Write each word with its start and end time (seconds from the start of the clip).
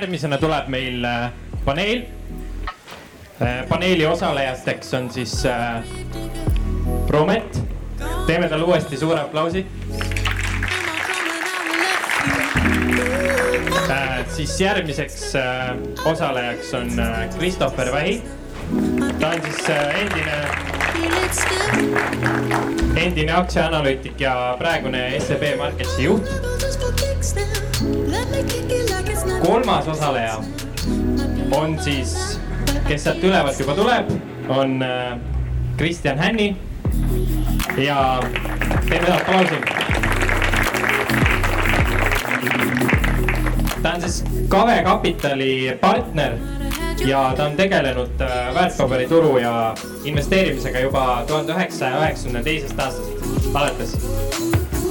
järgmisena 0.00 0.38
tuleb 0.40 0.68
meil 0.72 1.04
äh, 1.04 1.30
paneel. 1.64 2.19
Paneeli 3.68 4.06
osalejateks 4.06 4.94
on 4.94 5.10
siis 5.10 5.46
äh, 5.46 5.82
Promet. 7.06 7.62
teeme 8.26 8.48
talle 8.48 8.64
uuesti 8.64 8.96
suure 8.96 9.20
aplausi. 9.20 9.66
Äh, 13.90 14.26
siis 14.28 14.60
järgmiseks 14.60 15.32
osalejaks 16.04 16.74
on 16.74 16.90
Christopher 17.36 17.92
Vähi. 17.92 18.22
ta 19.20 19.28
on 19.28 19.42
siis 19.42 19.68
endine, 20.00 20.48
endine 22.96 23.32
aktsiaanalüütik 23.32 24.20
ja 24.20 24.56
praegune 24.58 25.20
SEB 25.20 25.56
Marketsi 25.58 26.04
juht 26.04 26.22
kolmas 29.46 29.88
osaleja 29.88 30.36
on 31.52 31.78
siis, 31.82 32.40
kes 32.88 33.04
sealt 33.04 33.24
ülevalt 33.24 33.60
juba 33.60 33.74
tuleb, 33.78 34.10
on 34.48 34.82
äh, 34.82 35.18
Kristjan 35.76 36.18
Hänni. 36.18 36.56
ja 37.78 38.22
teeme 38.88 39.06
talle 39.06 39.20
aplausi. 39.20 39.54
ta 43.82 43.92
on 43.94 44.00
siis 44.00 44.24
Kave 44.48 44.82
Kapitali 44.82 45.78
partner 45.80 46.32
ja 47.06 47.32
ta 47.36 47.44
on 47.46 47.56
tegelenud 47.56 48.20
äh, 48.20 48.54
väärtpaberituru 48.54 49.38
ja 49.38 49.74
investeerimisega 50.04 50.80
juba 50.80 51.24
tuhande 51.26 51.52
üheksasaja 51.52 52.00
üheksakümne 52.02 52.42
teisest 52.42 52.80
aastast 52.80 53.54
alates. 53.54 53.96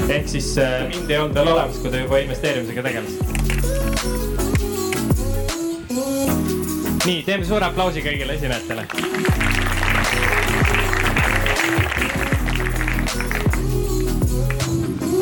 ehk 0.09 0.27
siis 0.27 0.57
äh, 0.57 0.87
mind 0.87 1.09
ei 1.09 1.19
olnud 1.19 1.35
veel 1.35 1.47
olemas, 1.47 1.77
kui 1.77 1.91
ta 1.91 1.97
juba 1.97 2.17
investeerimisega 2.17 2.83
tegeles 2.83 3.38
nii, 7.05 7.23
teeme 7.23 7.45
suure 7.47 7.65
aplausi 7.65 8.01
kõigile 8.03 8.35
esinejatele. 8.35 8.83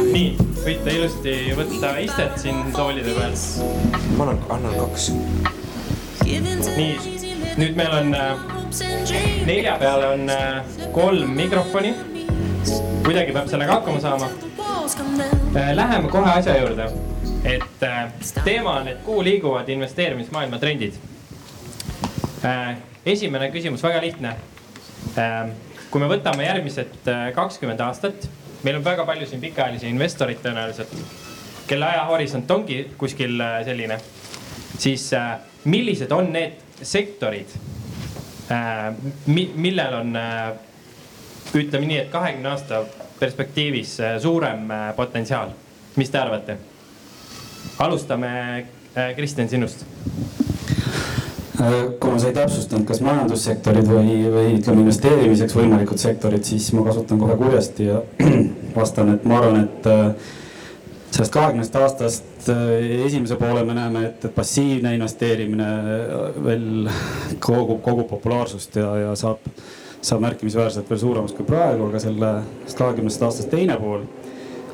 nii, 0.08 0.30
võite 0.64 0.94
ilusti 0.95 1.33
võtta 1.58 1.92
istet 2.02 2.39
siin 2.42 2.72
toolide 2.73 3.14
peal. 3.14 3.36
ma 4.17 4.25
annan, 4.25 4.39
annan 4.55 4.78
kaks. 4.80 5.09
nii, 6.25 6.94
nüüd 7.58 7.78
meil 7.78 7.94
on 8.00 8.16
äh, 8.17 8.48
nelja 9.45 9.75
peale 9.81 10.14
on 10.16 10.30
äh, 10.33 10.80
kolm 10.95 11.36
mikrofoni. 11.38 11.94
kuidagi 13.05 13.36
peab 13.36 13.52
sellega 13.52 13.78
hakkama 13.78 14.02
saama. 14.02 14.31
Äh, 15.55 15.75
läheme 15.75 16.09
kohe 16.09 16.31
asja 16.31 16.58
juurde, 16.58 16.89
et 17.45 17.86
teema 18.44 18.80
on, 18.80 18.88
et 18.88 19.05
kuhu 19.05 19.22
liiguvad 19.30 19.70
investeerimismaailma 19.70 20.59
trendid 20.64 20.98
esimene 23.06 23.50
küsimus, 23.52 23.84
väga 23.84 24.02
lihtne. 24.03 24.34
Ähm, 25.20 25.53
kui 25.92 26.02
me 26.03 26.09
võtame 26.12 26.45
järgmised 26.45 27.08
äh, 27.09 27.30
kakskümmend 27.36 27.81
aastat, 27.86 28.28
meil 28.66 28.80
on 28.80 28.86
väga 28.86 29.06
palju 29.08 29.28
siin 29.30 29.42
pikaajalisi 29.42 29.89
investoreid 29.92 30.42
tõenäoliselt, 30.44 30.94
kelle 31.67 31.88
ajahorisont 31.88 32.52
ongi 32.52 32.81
kuskil 33.00 33.39
äh, 33.44 33.60
selline, 33.67 33.99
siis 34.77 35.10
millised 35.67 36.11
on 36.14 36.32
need 36.32 36.83
sektorid, 36.86 37.55
millel 39.27 39.95
on, 39.98 40.14
ütleme 41.58 41.89
nii, 41.89 41.98
et 42.04 42.11
kahekümne 42.14 42.52
aasta 42.54 42.83
perspektiivis 43.17 43.98
suurem 44.21 44.70
potentsiaal, 44.95 45.55
mis 45.98 46.14
te 46.14 46.21
arvate? 46.21 46.60
alustame, 47.83 48.30
Kristjan, 49.17 49.50
sinust 49.50 49.83
Äh, 51.62 51.94
kuna 52.00 52.20
sa 52.20 52.28
ei 52.30 52.36
täpsustanud, 52.38 52.86
kas 52.86 53.00
majandussektorid 53.02 53.88
või, 53.90 54.18
või 54.30 54.50
ütleme 54.60 54.84
investeerimiseks 54.84 55.56
võimalikud 55.58 55.98
sektorid, 55.98 56.44
siis 56.45 56.68
ma 56.78 56.84
kasutan 56.86 57.18
kohe 57.18 57.34
kurjasti 57.40 57.88
ja 57.88 58.04
vastan, 58.78 59.10
et 59.16 59.26
ma 59.26 59.40
arvan, 59.40 59.64
et 59.64 59.90
äh, 59.90 60.30
sellest 61.10 61.34
kahekümnest 61.34 61.80
aastast 61.82 62.52
äh, 62.54 62.62
esimese 63.08 63.40
poole 63.42 63.66
me 63.66 63.73
näeme, 63.73 64.06
et, 64.12 64.30
passiivne 64.36 64.94
investeerimine 65.00 65.72
veel 66.45 66.92
kogub, 67.50 67.82
kogub 67.82 68.06
populaarsust 68.14 68.78
ja, 68.78 68.94
ja 69.08 69.18
saab, 69.18 69.50
saab 69.98 70.22
märkimisväärselt 70.28 70.94
veel 70.94 71.06
suuremaks 71.08 71.34
kui 71.39 71.50
praegu, 71.50 71.89
aga 71.89 72.06
sellest 72.06 72.78
kahekümnest 72.78 73.26
aastast 73.26 73.50
teine 73.50 73.82
pool 73.82 74.06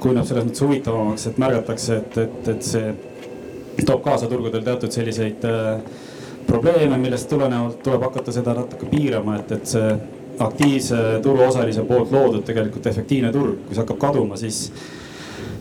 kujuneb 0.03 0.27
selles 0.27 0.49
mõttes 0.49 0.67
huvitavamaks, 0.67 1.29
et 1.31 1.39
märgatakse, 1.39 2.01
et, 2.03 2.23
et, 2.27 2.55
et 2.57 2.73
see 2.73 3.85
toob 3.87 4.03
kaasa 4.03 4.27
turgudel 4.27 4.67
teatud 4.67 4.91
selliseid 4.91 5.47
äh, 5.47 6.09
probleeme, 6.47 6.97
millest 6.97 7.29
tulenevalt 7.29 7.79
tuleb 7.83 8.03
hakata 8.07 8.33
seda 8.35 8.55
natuke 8.57 8.89
piirama, 8.91 9.37
et, 9.39 9.55
et 9.57 9.73
see 9.75 9.95
aktiivse 10.43 10.99
turuosalise 11.23 11.83
poolt 11.87 12.11
loodud 12.11 12.43
tegelikult 12.47 12.87
efektiivne 12.89 13.31
turg, 13.33 13.63
kui 13.67 13.75
see 13.75 13.83
hakkab 13.83 13.99
kaduma, 14.01 14.37
siis, 14.39 14.65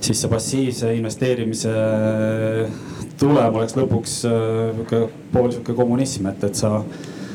siis 0.00 0.22
see 0.22 0.30
passiivse 0.32 0.92
investeerimise 0.96 1.72
tulem 3.20 3.58
oleks 3.60 3.76
lõpuks 3.78 4.18
sihuke 4.24 5.02
pool 5.32 5.50
sihuke 5.52 5.76
kommunism, 5.78 6.30
et, 6.32 6.46
et 6.48 6.58
sa 6.58 6.78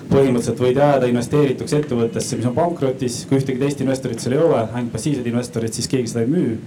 põhimõtteliselt 0.07 0.61
võid 0.63 0.79
jääda 0.79 1.09
investeerituks 1.11 1.73
ettevõttesse, 1.77 2.39
mis 2.39 2.47
on 2.47 2.55
pankrotis, 2.55 3.23
kui 3.29 3.41
ühtegi 3.41 3.59
teist 3.61 3.81
investorit 3.83 4.23
seal 4.23 4.37
ei 4.37 4.43
ole, 4.43 4.61
ainult 4.71 4.93
passiivsed 4.95 5.27
investorid, 5.27 5.75
siis 5.75 5.89
keegi 5.91 6.13
seda 6.13 6.23
ei 6.23 6.31
müü. 6.31 6.59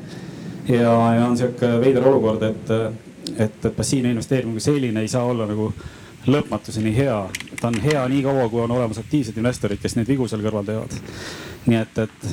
ja, 0.68 0.92
ja 1.16 1.24
on 1.26 1.38
sihuke 1.40 1.70
veider 1.82 2.04
olukord, 2.06 2.44
et, 2.50 2.74
et, 3.36 3.64
et 3.64 3.72
passiivne 3.76 4.12
investeerimine 4.14 4.58
kui 4.58 4.64
selline 4.64 5.02
ei 5.02 5.08
saa 5.08 5.24
olla 5.24 5.48
nagu 5.48 5.72
lõpmatuseni 6.26 6.92
hea. 6.96 7.28
ta 7.60 7.68
on 7.68 7.80
hea 7.80 8.02
nii 8.08 8.22
kaua, 8.22 8.48
kui 8.48 8.62
on 8.62 8.70
olemas 8.70 8.98
aktiivsed 8.98 9.36
investorid, 9.36 9.80
kes 9.80 9.96
neid 9.96 10.08
vigu 10.08 10.28
seal 10.28 10.42
kõrval 10.44 10.66
teevad. 10.66 10.96
nii 11.66 11.78
et, 11.80 11.98
et, 11.98 12.26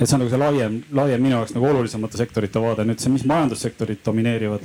et 0.00 0.04
see 0.06 0.14
on 0.16 0.22
nagu 0.24 0.32
see 0.32 0.40
laiem, 0.40 0.78
laiem 0.92 1.22
minu 1.22 1.36
jaoks 1.36 1.56
nagu 1.56 1.68
olulisemate 1.70 2.20
sektorite 2.20 2.62
vaade. 2.62 2.86
nüüd 2.88 3.02
see, 3.02 3.12
mis 3.12 3.26
majandussektorid 3.28 4.00
domineerivad, 4.06 4.64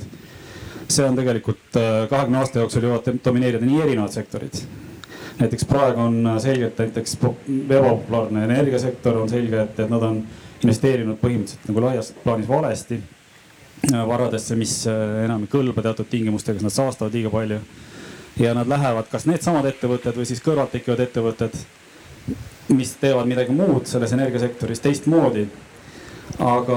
see 0.88 1.04
on 1.04 1.18
tegelikult 1.18 1.76
äh, 1.80 2.06
kahekümne 2.10 2.40
aasta 2.40 2.64
jooksul 2.64 2.88
jõuavad 2.88 3.20
domineerida 3.24 3.68
nii 3.68 3.82
erinevad 3.84 4.16
sektorid. 4.16 4.62
näiteks 5.38 5.64
praegu 5.64 6.00
on 6.00 6.36
selgelt 6.40 6.78
näiteks 6.78 7.16
ebapopulaarne 7.18 8.44
energiasektor 8.44 9.16
on 9.16 9.28
selge, 9.28 9.60
et, 9.62 9.80
et 9.80 9.90
nad 9.90 10.02
on 10.02 10.22
investeerinud 10.62 11.18
põhimõtteliselt 11.20 11.68
nagu 11.68 11.82
laias 11.82 12.12
plaanis 12.24 12.48
valesti 12.48 13.00
äh, 13.02 14.02
varadesse, 14.08 14.56
mis 14.56 14.86
äh, 14.86 15.24
enam 15.24 15.44
ei 15.44 15.52
kõlba 15.52 15.84
teatud 15.84 16.08
tingimustega, 16.08 16.60
sest 16.60 16.70
nad 16.70 16.80
saastavad 16.80 17.16
liiga 17.16 17.32
palju 17.32 17.60
ja 18.40 18.54
nad 18.54 18.68
lähevad, 18.68 19.08
kas 19.10 19.26
needsamad 19.28 19.66
ettevõtted 19.68 20.16
või 20.16 20.28
siis 20.28 20.40
kõrvalt 20.44 20.72
tekivad 20.72 21.02
ettevõtted, 21.04 21.58
mis 22.72 22.94
teevad 23.00 23.28
midagi 23.28 23.52
muud 23.52 23.86
selles 23.90 24.14
energiasektoris 24.16 24.80
teistmoodi. 24.80 25.48
aga 26.38 26.76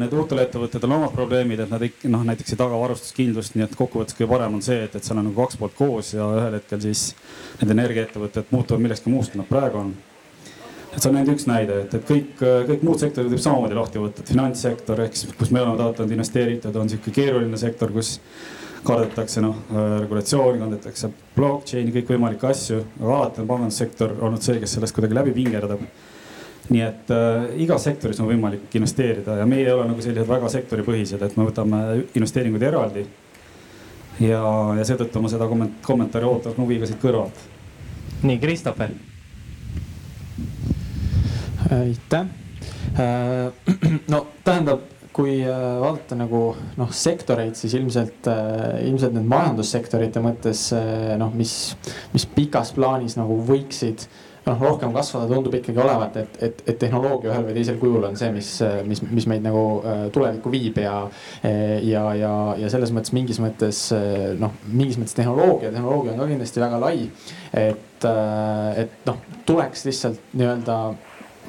need 0.00 0.12
uutel 0.12 0.40
ettevõtetel 0.42 0.90
on 0.90 0.96
omad 0.96 1.12
probleemid, 1.14 1.60
et 1.60 1.70
nad 1.70 1.82
ikka 1.82 2.08
noh, 2.10 2.24
näiteks 2.26 2.52
ei 2.52 2.58
taga 2.58 2.78
varustuskindlust, 2.80 3.54
nii 3.54 3.64
et 3.64 3.76
kokkuvõttes 3.78 4.16
kõige 4.16 4.30
parem 4.32 4.54
on 4.54 4.62
see, 4.62 4.80
et, 4.82 4.96
et 4.96 5.04
seal 5.04 5.20
on 5.20 5.28
nagu 5.28 5.36
kaks 5.36 5.60
poolt 5.60 5.76
koos 5.78 6.10
ja 6.14 6.26
ühel 6.40 6.56
hetkel 6.58 6.80
siis 6.82 7.12
need 7.60 7.70
energiaettevõtted 7.76 8.50
muutuvad 8.50 8.82
millekski 8.82 9.12
muust, 9.12 9.30
kui 9.30 9.40
nad 9.40 9.48
praegu 9.48 9.78
on 9.84 9.94
et 10.96 11.02
see 11.02 11.10
on 11.10 11.18
ainult 11.20 11.36
üks 11.36 11.46
näide, 11.46 11.80
et, 11.84 11.94
et 11.94 12.04
kõik, 12.08 12.38
kõik 12.40 12.84
muud 12.88 13.00
sektorid 13.00 13.28
võib 13.30 13.42
samamoodi 13.44 13.76
lahti 13.76 14.00
võtta, 14.00 14.22
et 14.24 14.32
finantssektor 14.32 15.02
siis, 15.10 15.34
kus 15.36 15.52
me 15.52 15.60
oleme 15.60 15.76
taotlenud 15.76 16.14
investeeritud, 16.16 16.78
on 16.80 16.88
sihuke 16.88 17.12
keeruline 17.14 17.60
sektor, 17.60 17.92
kus 17.92 18.14
kardetakse 18.84 19.42
noh 19.44 19.56
äh, 19.70 19.84
regulatsiooni, 20.02 20.60
kardetakse 20.60 21.10
blockchain'i, 21.36 21.94
kõikvõimalikke 21.94 22.48
asju, 22.50 22.82
aga 23.00 23.16
alati 23.18 23.42
on 23.42 23.48
pangandussektor 23.50 24.14
olnud 24.20 24.44
see, 24.44 24.60
kes 24.62 24.76
sellest 24.76 24.96
kuidagi 24.96 25.16
läbi 25.16 25.34
pingerdab. 25.36 25.82
nii 26.66 26.82
et 26.82 27.10
äh, 27.14 27.44
igas 27.62 27.84
sektoris 27.86 28.18
on 28.20 28.26
võimalik 28.26 28.72
investeerida 28.74 29.36
ja 29.38 29.46
meie 29.46 29.68
ei 29.68 29.72
ole 29.72 29.84
nagu 29.86 30.02
sellised 30.02 30.28
väga 30.28 30.48
sektoripõhised, 30.50 31.22
et 31.22 31.36
me 31.36 31.46
võtame 31.46 31.82
investeeringuid 32.14 32.62
eraldi. 32.62 33.06
ja, 34.20 34.42
ja 34.78 34.84
seetõttu 34.84 35.22
ma 35.22 35.30
seda 35.30 35.46
komment-, 35.46 35.78
kommentaari 35.86 36.26
ootan 36.26 36.58
huviga 36.58 36.86
siit 36.86 37.00
kõrvalt. 37.02 37.44
nii, 38.22 38.40
Christopher. 38.40 38.90
aitäh. 41.70 42.26
Äh, 42.98 43.52
no 44.12 44.26
tähendab 44.44 44.95
kui 45.16 45.40
äh, 45.40 45.64
vaadata 45.80 46.18
nagu 46.18 46.42
noh, 46.76 46.92
sektoreid, 46.92 47.56
siis 47.56 47.74
ilmselt, 47.78 48.28
äh, 48.28 48.82
ilmselt 48.84 49.16
need 49.16 49.28
majandussektorite 49.30 50.20
mõttes 50.24 50.68
äh, 50.76 51.16
noh, 51.20 51.32
mis, 51.36 51.72
mis 52.12 52.28
pikas 52.36 52.74
plaanis 52.76 53.16
nagu 53.16 53.38
võiksid 53.48 54.04
noh, 54.46 54.60
rohkem 54.60 54.92
kasvada 54.94 55.30
tundub 55.30 55.56
ikkagi 55.56 55.80
olevat, 55.82 56.18
et, 56.20 56.36
et, 56.44 56.60
et 56.68 56.78
tehnoloogia 56.78 57.32
ühel 57.32 57.48
või 57.48 57.56
teisel 57.56 57.80
kujul 57.80 58.04
on 58.10 58.20
see, 58.20 58.28
mis, 58.34 58.50
mis, 58.86 59.00
mis 59.08 59.26
meid 59.32 59.42
nagu 59.42 59.64
tulevikku 60.14 60.52
viib 60.52 60.78
ja, 60.78 61.00
ja, 61.42 62.04
ja, 62.14 62.34
ja 62.60 62.70
selles 62.70 62.92
mõttes 62.94 63.10
mingis 63.16 63.40
mõttes 63.42 63.80
noh, 64.38 64.54
mingis 64.68 65.00
mõttes 65.00 65.18
tehnoloogia, 65.18 65.72
tehnoloogia 65.74 66.14
on 66.14 66.22
ka 66.22 66.30
kindlasti 66.30 66.62
väga 66.62 66.78
lai. 66.78 67.08
et, 67.58 68.06
et 68.06 69.10
noh, 69.10 69.18
tuleks 69.50 69.82
lihtsalt 69.88 70.38
nii-öelda 70.38 70.78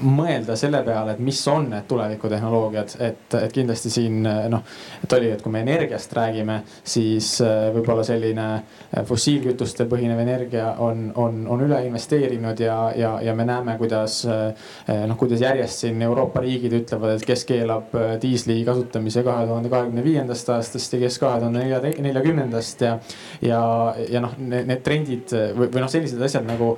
mõelda 0.01 0.55
selle 0.59 0.81
peale, 0.85 1.15
et 1.15 1.21
mis 1.23 1.39
on 1.51 1.69
need 1.71 1.87
tulevikutehnoloogiad, 1.89 2.97
et, 3.03 3.37
et 3.39 3.53
kindlasti 3.53 3.91
siin 3.91 4.21
noh, 4.23 4.63
et 5.03 5.13
oli, 5.17 5.31
et 5.33 5.41
kui 5.41 5.53
me 5.53 5.61
energiast 5.65 6.13
räägime, 6.17 6.59
siis 6.87 7.29
äh, 7.41 7.69
võib-olla 7.75 8.03
selline 8.07 8.45
äh, 8.53 9.03
fossiilkütuste 9.07 9.87
põhinev 9.89 10.19
energia 10.21 10.73
on, 10.83 11.07
on, 11.15 11.43
on 11.49 11.63
üle 11.65 11.79
investeerinud 11.87 12.59
ja, 12.61 12.77
ja, 12.97 13.13
ja 13.23 13.35
me 13.37 13.45
näeme, 13.47 13.77
kuidas 13.79 14.19
äh, 14.29 14.69
noh, 15.07 15.17
kuidas 15.19 15.41
järjest 15.43 15.85
siin 15.85 16.01
Euroopa 16.05 16.43
riigid 16.45 16.75
ütlevad, 16.81 17.17
et 17.17 17.27
kes 17.27 17.45
keelab 17.49 17.95
diisli 18.21 18.59
kasutamise 18.67 19.23
kahe 19.25 19.47
tuhande 19.49 19.71
kahekümne 19.73 20.03
viiendast 20.05 20.49
aastast 20.53 20.93
ja 20.93 21.01
kes 21.05 21.19
kahe 21.21 21.41
tuhande 21.41 21.65
neljakümnendast 22.05 22.85
ja, 22.85 22.97
ja, 23.41 23.61
ja 24.09 24.23
noh, 24.23 24.37
need 24.37 24.83
trendid 24.85 25.33
või, 25.57 25.71
või 25.71 25.83
noh, 25.83 25.91
sellised 25.91 26.21
asjad 26.23 26.47
nagu 26.47 26.75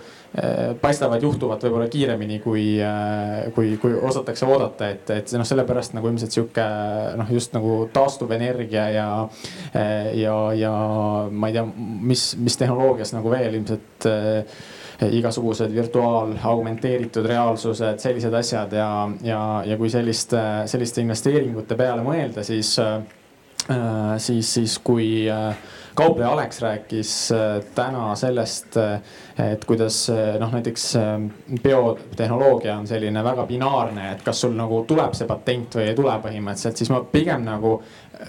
paistavad 0.82 1.24
juhtuvat 1.24 1.64
võib-olla 1.66 1.88
kiiremini 1.90 2.38
kui 2.44 2.80
Äh, 3.00 3.52
kui, 3.54 3.78
kui 3.82 3.94
osatakse 3.94 4.48
oodata, 4.48 4.90
et, 4.94 5.10
et 5.14 5.32
noh, 5.38 5.48
sellepärast 5.48 5.96
nagu 5.98 6.10
ilmselt 6.10 6.36
sihuke 6.36 6.66
noh, 7.20 7.30
just 7.34 7.54
nagu 7.56 7.82
taastuvenergia 7.94 8.86
ja, 8.94 9.08
äh, 9.74 10.12
ja, 10.20 10.36
ja 10.58 10.74
ma 11.32 11.50
ei 11.50 11.58
tea, 11.58 11.66
mis, 12.12 12.32
mis 12.40 12.60
tehnoloogias 12.60 13.14
nagu 13.16 13.32
veel 13.34 13.60
ilmselt 13.60 14.10
äh, 14.10 14.60
igasugused 15.20 15.72
virtuaal, 15.72 16.36
augmenteeritud 16.52 17.28
reaalsused, 17.30 18.02
sellised 18.04 18.36
asjad 18.36 18.74
ja, 18.76 18.90
ja, 19.24 19.40
ja 19.66 19.78
kui 19.80 19.92
selliste, 19.92 20.42
selliste 20.68 21.06
investeeringute 21.06 21.78
peale 21.80 22.04
mõelda, 22.04 22.44
siis, 22.44 22.74
siis, 24.20 24.50
siis 24.58 24.76
kui 24.84 25.08
kaupleja 25.96 26.34
Alex 26.34 26.60
rääkis 26.66 27.14
täna 27.80 28.10
sellest 28.20 28.76
et 29.40 29.66
kuidas 29.66 30.02
noh, 30.40 30.52
näiteks 30.52 30.86
biotehnoloogia 31.64 32.78
on 32.78 32.88
selline 32.90 33.24
väga 33.24 33.46
binaarne, 33.50 34.12
et 34.14 34.24
kas 34.26 34.42
sul 34.46 34.56
nagu 34.58 34.84
tuleb 34.88 35.16
see 35.18 35.28
patent 35.30 35.80
või 35.80 35.88
ei 35.90 35.98
tule 35.98 36.16
põhimõtteliselt, 36.24 36.82
siis 36.82 36.92
ma 36.94 37.02
pigem 37.12 37.46
nagu 37.48 37.78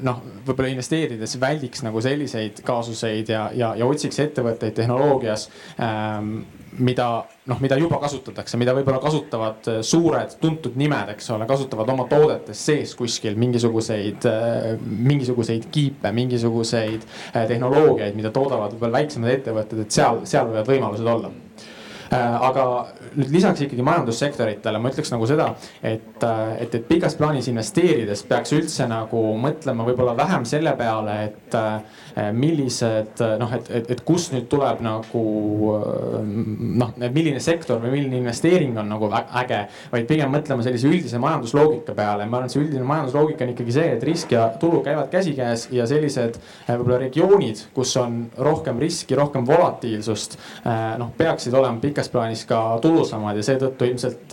noh, 0.07 0.23
võib-olla 0.47 0.71
investeerides 0.71 1.37
väldiks 1.43 1.85
nagu 1.87 2.01
selliseid 2.05 2.63
kaasuseid 2.67 3.33
ja, 3.33 3.49
ja, 3.57 3.75
ja 3.79 3.89
otsiks 3.91 4.21
ettevõtteid 4.23 4.77
tehnoloogias 4.79 5.49
ähm, 5.83 6.41
mida 6.79 7.07
noh, 7.51 7.59
mida 7.63 7.77
juba 7.81 7.99
kasutatakse, 8.03 8.59
mida 8.61 8.75
võib-olla 8.77 9.01
kasutavad 9.03 9.69
äh, 9.71 9.81
suured 9.87 10.37
tuntud 10.43 10.77
nimed, 10.79 11.15
eks 11.15 11.31
ole, 11.35 11.47
kasutavad 11.51 11.91
oma 11.91 12.07
toodetes 12.11 12.63
sees 12.71 12.95
kuskil 12.99 13.39
mingisuguseid, 13.41 14.27
äh, 14.31 14.73
mingisuguseid 15.11 15.67
kiipe, 15.75 16.13
mingisuguseid 16.15 17.05
äh, 17.05 17.45
tehnoloogiaid, 17.51 18.17
mida 18.19 18.33
toodavad 18.35 18.77
võib-olla 18.77 19.01
väiksemad 19.01 19.35
ettevõtted, 19.35 19.85
et 19.85 19.99
seal, 19.99 20.23
seal 20.31 20.51
võivad 20.51 20.71
võimalused 20.71 21.15
olla 21.17 21.33
aga 22.17 22.65
nüüd 23.15 23.31
lisaks 23.31 23.65
ikkagi 23.67 23.85
majandussektoritele 23.87 24.81
ma 24.83 24.91
ütleks 24.91 25.13
nagu 25.15 25.29
seda, 25.31 25.51
et, 25.83 26.25
et, 26.25 26.75
et 26.75 26.89
pikas 26.89 27.17
plaanis 27.19 27.49
investeerides 27.53 28.25
peaks 28.29 28.55
üldse 28.57 28.87
nagu 28.91 29.23
mõtlema 29.41 29.87
võib-olla 29.87 30.17
vähem 30.19 30.47
selle 30.49 30.75
peale, 30.79 31.17
et 31.31 31.59
Eh, 32.21 32.31
millised 32.35 33.21
noh, 33.39 33.53
et, 33.55 33.69
et, 33.71 33.91
et 33.95 34.01
kust 34.07 34.33
nüüd 34.35 34.49
tuleb 34.51 34.81
nagu 34.83 35.21
noh, 36.27 36.95
milline 37.01 37.41
sektor 37.43 37.79
või 37.83 37.93
milline 37.95 38.19
investeering 38.19 38.79
on 38.81 38.89
nagu 38.91 39.11
äge, 39.15 39.61
vaid 39.93 40.09
pigem 40.09 40.33
mõtlema 40.35 40.65
sellise 40.67 40.89
üldise 40.91 41.21
majandusloogika 41.23 41.95
peale. 41.95 42.27
ma 42.27 42.41
arvan, 42.41 42.51
et 42.51 42.55
see 42.55 42.63
üldine 42.65 42.87
majandusloogika 42.89 43.47
on 43.47 43.53
ikkagi 43.55 43.77
see, 43.77 43.93
et 43.95 44.07
risk 44.07 44.35
ja 44.35 44.49
tulu 44.61 44.81
käivad 44.87 45.11
käsikäes 45.13 45.69
ja 45.75 45.87
sellised 45.87 46.41
võib-olla 46.67 46.99
regioonid, 47.05 47.63
kus 47.77 47.95
on 48.01 48.25
rohkem 48.39 48.81
riski, 48.83 49.15
rohkem 49.19 49.47
volatiilsust, 49.47 50.39
noh, 50.99 51.13
peaksid 51.19 51.55
olema 51.55 51.79
pikas 51.83 52.00
plaanis 52.09 52.47
ka 52.49 52.79
tulusamad 52.81 53.37
ja 53.37 53.45
seetõttu 53.45 53.85
ilmselt, 53.85 54.33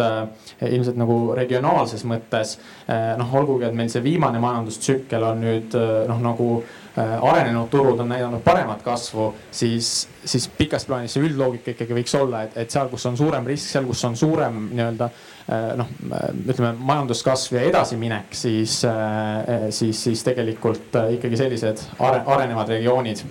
ilmselt 0.64 0.98
nagu 0.98 1.18
regionaalses 1.36 2.06
mõttes 2.08 2.56
noh, 2.88 3.34
olgugi, 3.36 3.68
et 3.68 3.75
meil 3.75 3.92
see 3.92 4.04
viimane 4.06 4.40
majandustsükkel 4.40 5.24
on 5.28 5.42
nüüd 5.44 5.75
noh, 6.08 6.22
nagu 6.24 6.50
Äh, 6.98 7.24
arenenud 7.24 7.69
turud 7.69 8.00
on 8.00 8.10
näidanud 8.10 8.42
paremat 8.42 8.80
kasvu, 8.81 9.28
siis, 9.52 10.08
siis 10.25 10.48
pikas 10.58 10.86
plaanis 10.90 11.14
see 11.14 11.22
üldloogika 11.28 11.75
ikkagi 11.75 11.94
võiks 11.94 12.16
olla, 12.18 12.40
et, 12.48 12.56
et 12.58 12.74
seal, 12.74 12.88
kus 12.90 13.04
on 13.06 13.19
suurem 13.19 13.46
risk, 13.46 13.70
seal, 13.70 13.86
kus 13.86 14.02
on 14.08 14.18
suurem 14.18 14.56
nii-öelda 14.72 15.06
äh, 15.06 15.68
noh, 15.78 15.92
ütleme 16.10 16.72
majanduskasv 16.80 17.54
ja 17.60 17.68
edasiminek, 17.70 18.34
siis, 18.34 18.80
äh, 18.90 19.68
siis, 19.70 20.02
siis 20.08 20.25
tegelikult 20.25 20.98
ikkagi 21.20 21.38
sellised 21.38 21.84
arenevad 22.02 22.74
regioonid 22.74 23.22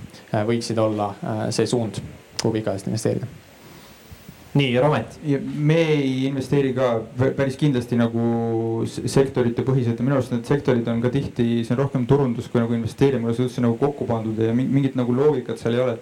võiksid 0.47 0.79
olla 0.85 1.11
see 1.51 1.67
suund, 1.67 1.99
kuhu 2.39 2.55
pikaajaliselt 2.61 2.93
investeerida 2.93 3.46
nii, 4.57 4.79
Romet. 4.81 5.19
me 5.59 5.77
ei 5.93 6.27
investeeri 6.27 6.73
ka 6.77 6.89
päris 7.37 7.57
kindlasti 7.61 7.99
nagu 7.99 8.85
sektorite 8.87 9.65
põhiselt 9.67 9.99
ja 9.99 10.07
minu 10.07 10.17
arust 10.17 10.33
need 10.35 10.49
sektorid 10.49 10.87
on 10.91 11.03
ka 11.05 11.11
tihti, 11.15 11.47
see 11.67 11.75
on 11.75 11.83
rohkem 11.83 12.07
turundus 12.09 12.49
kui 12.53 12.63
nagu 12.63 12.77
investeerimine, 12.77 13.35
see 13.37 13.47
üldse 13.47 13.65
nagu 13.65 13.77
kokku 13.81 14.09
pandud 14.09 14.41
ja 14.43 14.55
mingit 14.57 14.97
nagu 14.99 15.15
loogikat 15.17 15.61
seal 15.61 15.77
ei 15.77 15.85
ole. 15.85 15.99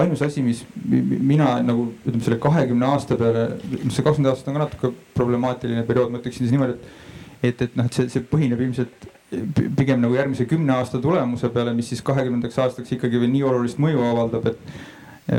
ainus 0.00 0.22
asi, 0.24 0.42
mis 0.44 0.64
mina 0.84 1.58
nagu 1.64 1.90
ütleme 2.04 2.24
selle 2.24 2.40
kahekümne 2.42 2.88
aasta 2.92 3.16
peale, 3.20 3.44
see 3.88 4.04
kakskümmend 4.04 4.32
aastat 4.32 4.50
on 4.52 4.58
ka 4.58 4.64
natuke 4.66 4.92
problemaatiline 5.16 5.84
periood, 5.88 6.12
ma 6.12 6.20
ütleksin 6.22 6.44
siis 6.44 6.56
niimoodi, 6.56 6.76
et, 6.76 7.48
et, 7.52 7.62
et 7.68 7.78
noh, 7.78 7.88
et 7.88 7.96
see, 7.96 8.10
see 8.12 8.24
põhineb 8.28 8.60
ilmselt 8.66 9.08
pigem 9.76 10.00
nagu 10.00 10.16
järgmise 10.16 10.46
kümne 10.48 10.72
aasta 10.76 11.00
tulemuse 11.04 11.50
peale, 11.52 11.74
mis 11.76 11.90
siis 11.92 12.04
kahekümnendaks 12.04 12.60
aastaks 12.64 12.94
ikkagi 12.96 13.20
veel 13.20 13.32
nii 13.32 13.44
olulist 13.48 13.80
mõju 13.82 14.04
avaldab, 14.08 14.48
et 14.48 15.36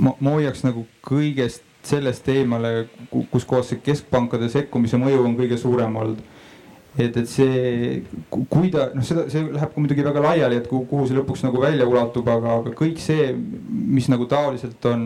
ma, 0.00 0.14
ma 0.20 0.36
hoiaks 0.36 0.64
nagu 0.66 0.84
kõigest 1.06 1.66
sellest 1.86 2.28
eemale, 2.28 2.88
kus 3.32 3.46
kohas 3.48 3.70
see 3.72 3.80
keskpankade 3.84 4.50
sekkumise 4.52 5.00
mõju 5.00 5.24
on 5.24 5.36
kõige 5.38 5.56
suurem 5.60 5.96
olnud. 5.96 6.20
et, 6.98 7.16
et 7.16 7.28
see, 7.30 8.02
kui 8.28 8.68
ta 8.72 8.88
noh, 8.92 9.04
seda, 9.06 9.28
see 9.30 9.44
läheb 9.46 9.70
ka 9.72 9.80
muidugi 9.80 10.04
väga 10.04 10.24
laiali, 10.24 10.58
et 10.58 10.66
kuhu, 10.68 10.84
kuhu 10.90 11.06
see 11.06 11.16
lõpuks 11.16 11.44
nagu 11.46 11.60
välja 11.62 11.86
ulatub, 11.88 12.28
aga, 12.28 12.56
aga 12.60 12.72
kõik 12.76 12.98
see, 13.00 13.30
mis 13.70 14.10
nagu 14.10 14.26
taoliselt 14.28 14.84
on 14.90 15.04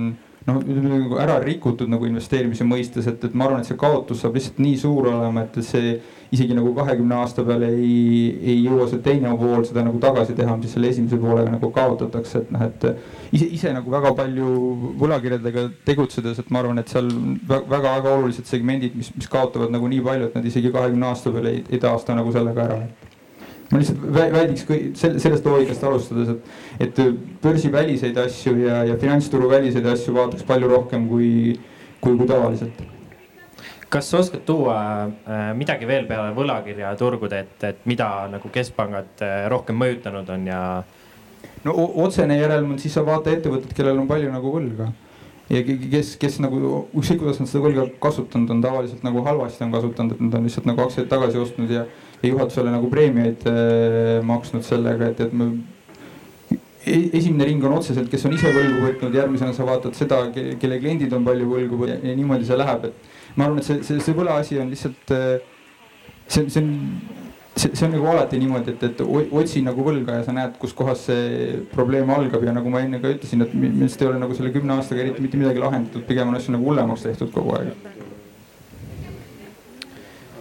noh, 0.49 0.63
nagu 0.65 1.21
ära 1.21 1.37
rikutud 1.45 1.91
nagu 1.93 2.09
investeerimise 2.09 2.67
mõistes, 2.67 3.07
et, 3.11 3.23
et 3.29 3.37
ma 3.37 3.47
arvan, 3.49 3.63
et 3.63 3.69
see 3.69 3.79
kaotus 3.81 4.25
saab 4.25 4.39
lihtsalt 4.39 4.63
nii 4.65 4.81
suur 4.81 5.11
olema, 5.13 5.45
et 5.45 5.61
see 5.67 5.99
isegi 6.35 6.57
nagu 6.57 6.73
kahekümne 6.77 7.17
aasta 7.21 7.45
peale 7.47 7.69
ei, 7.75 8.35
ei 8.43 8.59
jõua 8.65 8.87
see 8.91 9.03
teine 9.05 9.33
pool 9.39 9.65
seda 9.67 9.85
nagu 9.87 10.01
tagasi 10.03 10.37
teha, 10.39 10.57
mis 10.61 10.75
selle 10.75 10.91
esimese 10.91 11.19
poolega 11.23 11.53
nagu 11.53 11.71
kaotatakse, 11.75 12.45
et 12.45 12.53
noh, 12.55 12.65
et 12.67 12.87
ise, 13.37 13.49
ise 13.59 13.73
nagu 13.77 13.93
väga 13.93 14.15
palju 14.19 14.51
võlakirjadega 15.01 15.67
tegutsedes, 15.89 16.41
et 16.43 16.53
ma 16.55 16.63
arvan, 16.63 16.81
et 16.83 16.93
seal 16.93 17.11
väga-väga 17.49 18.15
olulised 18.19 18.49
segmendid, 18.51 18.97
mis, 18.99 19.13
mis 19.17 19.31
kaotavad 19.31 19.75
nagu 19.75 19.91
nii 19.91 20.05
palju, 20.05 20.31
et 20.31 20.39
nad 20.39 20.49
isegi 20.53 20.73
kahekümne 20.75 21.11
aasta 21.11 21.35
peale 21.35 21.59
ei, 21.59 21.67
ei 21.71 21.83
taasta 21.83 22.17
nagu 22.19 22.33
sellega 22.35 22.69
ära. 22.69 22.81
Ma 23.73 23.81
lihtsalt 23.81 24.03
väldiks 24.13 24.67
sellest 25.25 25.47
loogikast 25.49 25.87
alustades, 25.89 26.35
et, 26.35 26.89
et 26.89 27.05
börsiväliseid 27.43 28.19
asju 28.27 28.59
ja, 28.61 28.83
ja 28.91 28.99
finantsturu 29.01 29.49
väliseid 29.51 29.87
asju 29.95 30.17
vaataks 30.19 30.45
palju 30.49 30.69
rohkem 30.71 31.09
kui, 31.11 31.31
kui, 32.01 32.19
kui 32.19 32.29
tavaliselt 32.29 32.94
kas 33.95 34.11
sa 34.11 34.19
oskad 34.19 34.43
tuua 34.47 34.77
äh, 35.07 35.47
midagi 35.55 35.87
veel 35.87 36.09
peale 36.11 36.35
võlakirjaturgude, 36.35 37.45
et, 37.47 37.67
et 37.69 37.87
mida 37.91 38.09
nagu 38.33 38.51
keskpangad 38.51 39.23
äh, 39.23 39.47
rohkem 39.53 39.79
mõjutanud 39.79 40.31
on 40.35 40.47
ja? 40.51 40.61
no 41.65 41.75
otsene 42.03 42.39
järelm 42.41 42.75
on 42.75 42.81
siis 42.83 42.97
sa 42.97 43.05
vaata 43.07 43.33
ettevõtted, 43.35 43.75
kellel 43.77 44.01
on 44.03 44.11
palju 44.11 44.33
nagu 44.33 44.55
võlga 44.57 44.91
ja 45.53 45.61
kes, 45.67 46.15
kes 46.21 46.41
nagu 46.43 46.59
ükskõik 46.97 47.21
kuidas 47.23 47.39
nad 47.43 47.51
seda 47.51 47.63
võlga 47.67 47.87
kasutanud 48.03 48.51
on, 48.51 48.65
tavaliselt 48.65 49.05
nagu 49.07 49.23
halvasti 49.27 49.67
on 49.67 49.77
kasutanud, 49.77 50.17
et 50.17 50.27
nad 50.27 50.39
on 50.41 50.49
lihtsalt 50.49 50.69
nagu 50.71 50.85
aktsiaid 50.87 51.09
tagasi 51.13 51.41
ostnud 51.41 51.71
ja, 51.71 51.87
ja 52.23 52.33
juhatusele 52.33 52.75
nagu 52.75 52.91
preemiaid 52.93 53.47
äh, 53.51 54.19
maksnud 54.27 54.67
sellega, 54.67 55.13
et, 55.13 55.23
et 55.29 55.35
me 55.37 55.53
e-, 56.83 57.11
esimene 57.21 57.47
ring 57.47 57.65
on 57.69 57.79
otseselt, 57.79 58.11
kes 58.11 58.27
on 58.27 58.35
ise 58.35 58.51
võlgu 58.57 58.89
võtnud, 58.89 59.15
järgmisena 59.23 59.55
sa 59.55 59.69
vaatad 59.69 59.95
seda, 59.99 60.25
kelle 60.35 60.81
kliendid 60.83 61.13
on 61.15 61.27
palju 61.29 61.51
võlgu 61.51 61.93
ja, 61.93 62.01
ja 62.01 62.17
niimoodi 62.17 62.49
see 62.49 62.59
läheb, 62.59 62.89
et 62.91 63.13
ma 63.35 63.49
arvan, 63.49 63.59
et 63.59 63.67
see, 63.67 63.83
see, 63.87 64.01
see 64.03 64.17
võlaasi 64.17 64.59
on 64.63 64.71
lihtsalt, 64.73 65.13
äh, 65.15 65.39
see, 66.27 66.47
see 66.53 66.61
on, 66.63 66.71
see, 67.57 67.71
see 67.73 67.87
on 67.87 67.95
nagu 67.97 68.09
alati 68.13 68.39
niimoodi, 68.41 68.77
et, 68.77 68.87
et 68.91 69.03
otsi 69.05 69.63
nagu 69.67 69.87
võlga 69.87 70.21
ja 70.21 70.27
sa 70.27 70.35
näed, 70.37 70.55
kus 70.63 70.75
kohas 70.77 71.07
see 71.09 71.59
probleem 71.75 72.11
algab 72.15 72.47
ja 72.47 72.55
nagu 72.55 72.71
ma 72.73 72.85
enne 72.85 73.03
ka 73.03 73.11
ütlesin, 73.15 73.43
et 73.47 73.55
minu 73.57 73.81
meelest 73.81 74.03
ei 74.03 74.11
ole 74.11 74.23
nagu 74.23 74.39
selle 74.39 74.55
kümne 74.55 74.79
aastaga 74.79 75.03
eriti 75.05 75.25
mitte 75.25 75.41
midagi 75.41 75.63
lahendatud, 75.63 76.07
pigem 76.09 76.31
on 76.31 76.39
asju 76.39 76.55
nagu 76.55 76.71
hullemaks 76.71 77.07
tehtud 77.09 77.35
kogu 77.35 77.57
aeg. 77.59 77.75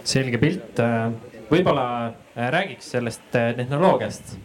selge 0.04 0.38
pilt, 0.38 0.82
võib-olla 1.50 1.86
äh, 2.06 2.50
räägiks 2.52 2.92
sellest 2.94 3.38
äh, 3.40 3.54
tehnoloogiast. 3.56 4.36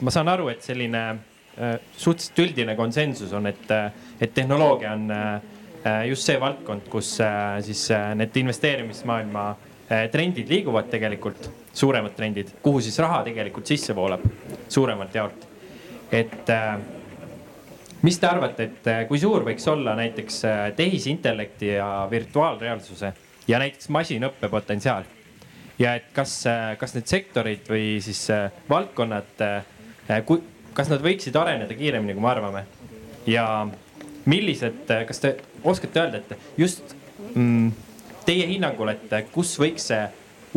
ma 0.00 0.10
saan 0.10 0.28
aru, 0.32 0.48
et 0.48 0.64
selline 0.64 1.02
suhteliselt 2.00 2.38
üldine 2.40 2.72
konsensus 2.78 3.34
on, 3.36 3.44
et, 3.46 3.68
et 4.24 4.32
tehnoloogia 4.32 4.94
on 4.96 5.10
just 6.08 6.28
see 6.28 6.38
valdkond, 6.40 6.86
kus 6.90 7.16
siis 7.66 7.88
need 8.18 8.36
investeerimismaailma 8.42 9.46
trendid 10.12 10.48
liiguvad 10.48 10.88
tegelikult, 10.92 11.48
suuremad 11.74 12.14
trendid, 12.16 12.52
kuhu 12.62 12.80
siis 12.80 12.98
raha 13.02 13.22
tegelikult 13.26 13.66
sisse 13.68 13.94
voolab 13.96 14.22
suuremalt 14.68 15.14
jaolt. 15.14 15.48
et 16.12 16.52
mis 18.02 18.18
te 18.18 18.26
arvate, 18.26 18.68
et 18.68 19.08
kui 19.08 19.18
suur 19.20 19.44
võiks 19.46 19.66
olla 19.70 19.94
näiteks 19.98 20.42
tehisintellekti 20.76 21.74
ja 21.74 22.06
virtuaalreaalsuse 22.10 23.12
ja 23.48 23.58
näiteks 23.58 23.88
masinõppe 23.88 24.48
potentsiaal? 24.48 25.04
ja 25.78 25.94
et 25.98 26.10
kas, 26.14 26.42
kas 26.78 26.94
need 26.94 27.08
sektorid 27.10 27.68
või 27.68 27.86
siis 28.04 28.26
valdkonnad, 28.70 29.40
kas 30.72 30.92
nad 30.92 31.04
võiksid 31.04 31.36
areneda 31.36 31.74
kiiremini, 31.74 32.14
kui 32.14 32.22
me 32.22 32.30
arvame? 32.30 32.66
ja 33.26 33.46
millised, 34.26 34.86
kas 35.08 35.22
te 35.22 35.36
oskate 35.64 36.00
öelda, 36.00 36.22
et 36.22 36.58
just 36.58 36.94
mm, 37.34 37.72
teie 38.26 38.46
hinnangul, 38.50 38.92
et 38.92 39.32
kus 39.32 39.54
võiks 39.60 39.90
see 39.92 40.02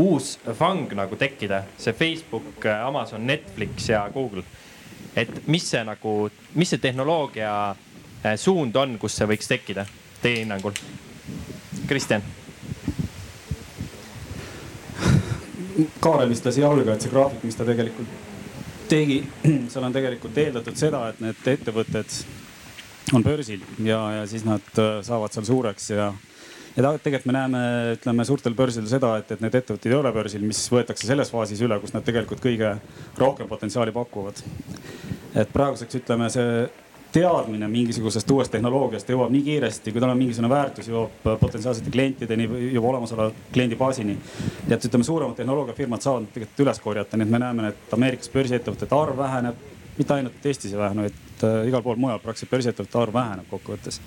uus 0.01 0.35
fang 0.57 0.91
nagu 0.97 1.15
tekkida, 1.15 1.63
see 1.77 1.93
Facebook, 1.95 2.65
Amazon, 2.85 3.27
Netflix 3.27 3.89
ja 3.89 4.05
Google. 4.13 4.43
et 5.15 5.47
mis 5.47 5.63
see 5.69 5.83
nagu, 5.87 6.29
mis 6.53 6.69
see 6.69 6.81
tehnoloogia 6.83 7.51
eh, 8.23 8.35
suund 8.35 8.75
on, 8.75 8.97
kus 8.99 9.15
see 9.15 9.27
võiks 9.29 9.47
tekkida 9.47 9.85
teie 10.21 10.41
hinnangul? 10.41 10.75
Kristjan. 11.87 12.23
Kaarel 15.99 16.29
vist 16.29 16.45
lasi 16.45 16.63
jalga, 16.63 16.95
et 16.95 17.03
see 17.03 17.11
graafik, 17.11 17.43
mis 17.43 17.55
ta 17.55 17.67
tegelikult 17.67 18.09
tegi, 18.89 19.21
seal 19.71 19.87
on 19.87 19.95
tegelikult 19.95 20.37
eeldatud 20.37 20.77
seda, 20.79 21.07
et 21.11 21.21
need 21.23 21.47
ettevõtted 21.55 22.19
on 23.13 23.23
börsil 23.23 23.61
ja, 23.83 23.99
ja 24.19 24.23
siis 24.27 24.45
nad 24.45 24.79
äh, 24.81 25.01
saavad 25.05 25.33
seal 25.33 25.45
suureks 25.45 25.89
ja, 25.93 26.07
ja 26.75 26.93
tegelikult 26.97 27.29
me 27.29 27.35
näeme, 27.37 27.65
ütleme 27.97 28.25
suurtel 28.25 28.55
börsidel 28.57 28.89
seda, 28.89 29.15
et, 29.21 29.35
et 29.35 29.43
need 29.43 29.59
ettevõtted 29.61 29.91
ei 29.91 29.99
ole 29.99 30.13
börsil, 30.15 30.45
mis 30.45 30.63
võetakse 30.71 31.07
selles 31.07 31.31
faasis 31.33 31.61
üle, 31.65 31.77
kus 31.83 31.93
nad 31.95 32.05
tegelikult 32.07 32.41
kõige 32.43 32.75
rohkem 33.21 33.49
potentsiaali 33.51 33.93
pakuvad. 33.95 34.41
et 35.35 35.53
praeguseks 35.53 36.01
ütleme, 36.01 36.31
see 36.33 36.65
teadmine 37.15 37.67
mingisugusest 37.71 38.31
uuest 38.35 38.51
tehnoloogiast 38.51 39.09
jõuab 39.09 39.31
nii 39.31 39.43
kiiresti, 39.45 39.93
kui 39.93 40.01
tal 40.03 40.11
on 40.11 40.19
mingisugune 40.19 40.49
väärtus, 40.51 40.89
jõuab 40.91 41.29
potentsiaalsete 41.39 41.93
klientideni 41.93 42.47
juba 42.73 42.89
olemasoleva 42.89 43.31
kliendibaasini. 43.53 44.17
ja 44.67 44.75
et 44.75 44.89
ütleme, 44.89 45.07
suuremad 45.07 45.37
tehnoloogiafirmad 45.39 46.03
saavad 46.03 46.27
tegelikult 46.33 46.65
üles 46.65 46.81
korjata, 46.83 47.17
nii 47.17 47.29
et 47.29 47.31
me 47.37 47.39
näeme, 47.45 47.69
et 47.71 47.95
Ameerikas 47.95 48.33
börsiettevõtete 48.33 48.99
arv 48.99 49.21
väheneb, 49.21 49.63
mitte 49.95 50.17
ainult 50.17 50.49
Eestis 50.51 50.73
ei 50.73 50.81
vähene, 50.81 51.07
vaid 51.07 51.24
äh, 51.43 51.67
igal 51.69 51.83
pool 51.83 51.99
mujal 51.99 52.19
praktiliselt 52.23 52.51
börsiettevõtete 52.51 53.01
arv 53.01 53.13
väheneb 53.13 53.49
kokkuvõttes. 53.49 53.99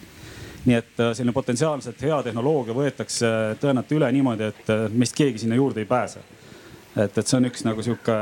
nii 0.65 0.77
et 0.77 1.01
äh, 1.01 1.13
selline 1.15 1.33
potentsiaalselt 1.33 2.03
hea 2.03 2.23
tehnoloogia 2.23 2.75
võetakse 2.75 3.31
tõenäoliselt 3.61 3.97
üle 3.97 4.13
niimoodi, 4.13 4.51
et 4.53 4.71
äh, 4.75 4.87
meist 4.91 5.17
keegi 5.17 5.45
sinna 5.45 5.59
juurde 5.59 5.81
ei 5.81 5.87
pääse. 5.87 6.21
et, 6.97 7.19
et 7.19 7.27
see 7.27 7.37
on 7.37 7.51
üks 7.51 7.65
nagu 7.65 7.83
sihuke 7.83 8.17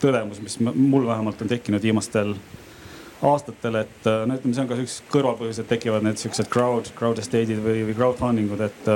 tõdemus, 0.00 0.40
mis 0.42 0.58
mul 0.60 1.06
vähemalt 1.06 1.42
on 1.42 1.48
tekkinud 1.48 1.82
viimastel 1.82 2.34
aastatel, 3.22 3.80
et 3.80 4.04
no 4.04 4.36
ütleme, 4.36 4.54
see 4.54 4.62
on 4.62 4.68
ka 4.68 4.76
üks 4.80 4.96
kõrvalpõhjus, 5.12 5.60
et 5.62 5.68
tekivad 5.68 6.04
need 6.04 6.20
siuksed 6.20 6.50
crowd, 6.52 6.90
crowd 6.98 7.18
estate'id 7.18 7.62
või, 7.64 7.80
või 7.88 7.94
crowdfunding 7.96 8.52
ud, 8.52 8.60
et, 8.60 8.90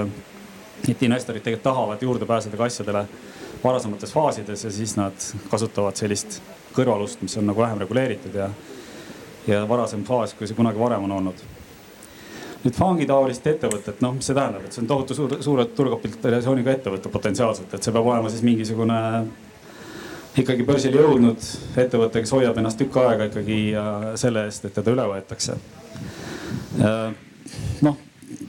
et 0.92 1.04
investorid 1.06 1.42
tegelikult 1.42 1.64
tahavad 1.64 2.02
juurde 2.04 2.28
pääseda 2.28 2.60
ka 2.60 2.68
asjadele 2.68 3.06
varasemates 3.64 4.12
faasides 4.12 4.64
ja 4.64 4.70
siis 4.70 4.96
nad 4.96 5.16
kasutavad 5.50 5.96
sellist 5.96 6.40
kõrvalust, 6.74 7.22
mis 7.24 7.36
on 7.36 7.48
nagu 7.50 7.60
vähem 7.60 7.80
reguleeritud 7.82 8.36
ja, 8.36 8.48
ja 9.46 9.64
varasem 9.68 10.04
faas, 10.04 10.34
kui 10.34 10.48
see 10.48 10.58
kunagi 10.58 10.80
varem 10.80 11.04
on 11.08 11.16
olnud. 11.18 11.44
nüüd 12.60 12.76
fangi 12.76 13.06
taolist 13.08 13.46
ettevõtet, 13.48 14.02
noh, 14.04 14.12
mis 14.12 14.26
see 14.28 14.36
tähendab, 14.36 14.66
et 14.66 14.74
see 14.74 14.82
on 14.82 14.88
tohutu 14.90 15.14
suur, 15.16 15.38
suure 15.40 15.64
turukapitalisatsiooniga 15.76 16.74
ettevõte 16.74 17.08
potentsiaalselt, 17.08 17.72
et 17.72 17.86
see 17.86 17.94
peab 17.94 18.10
olema 18.10 18.28
siis 18.28 18.42
mingisugune 18.44 18.98
ikkagi 20.38 20.66
börsile 20.68 21.00
jõudnud 21.00 21.46
ettevõte, 21.80 22.20
kes 22.20 22.34
hoiab 22.36 22.60
ennast 22.60 22.78
tükk 22.82 23.00
aega 23.00 23.30
ikkagi 23.30 23.58
selle 24.20 24.44
eest, 24.50 24.68
et 24.68 24.76
teda 24.76 24.92
üle 24.92 25.08
võetakse. 25.14 25.56
noh, 27.88 27.96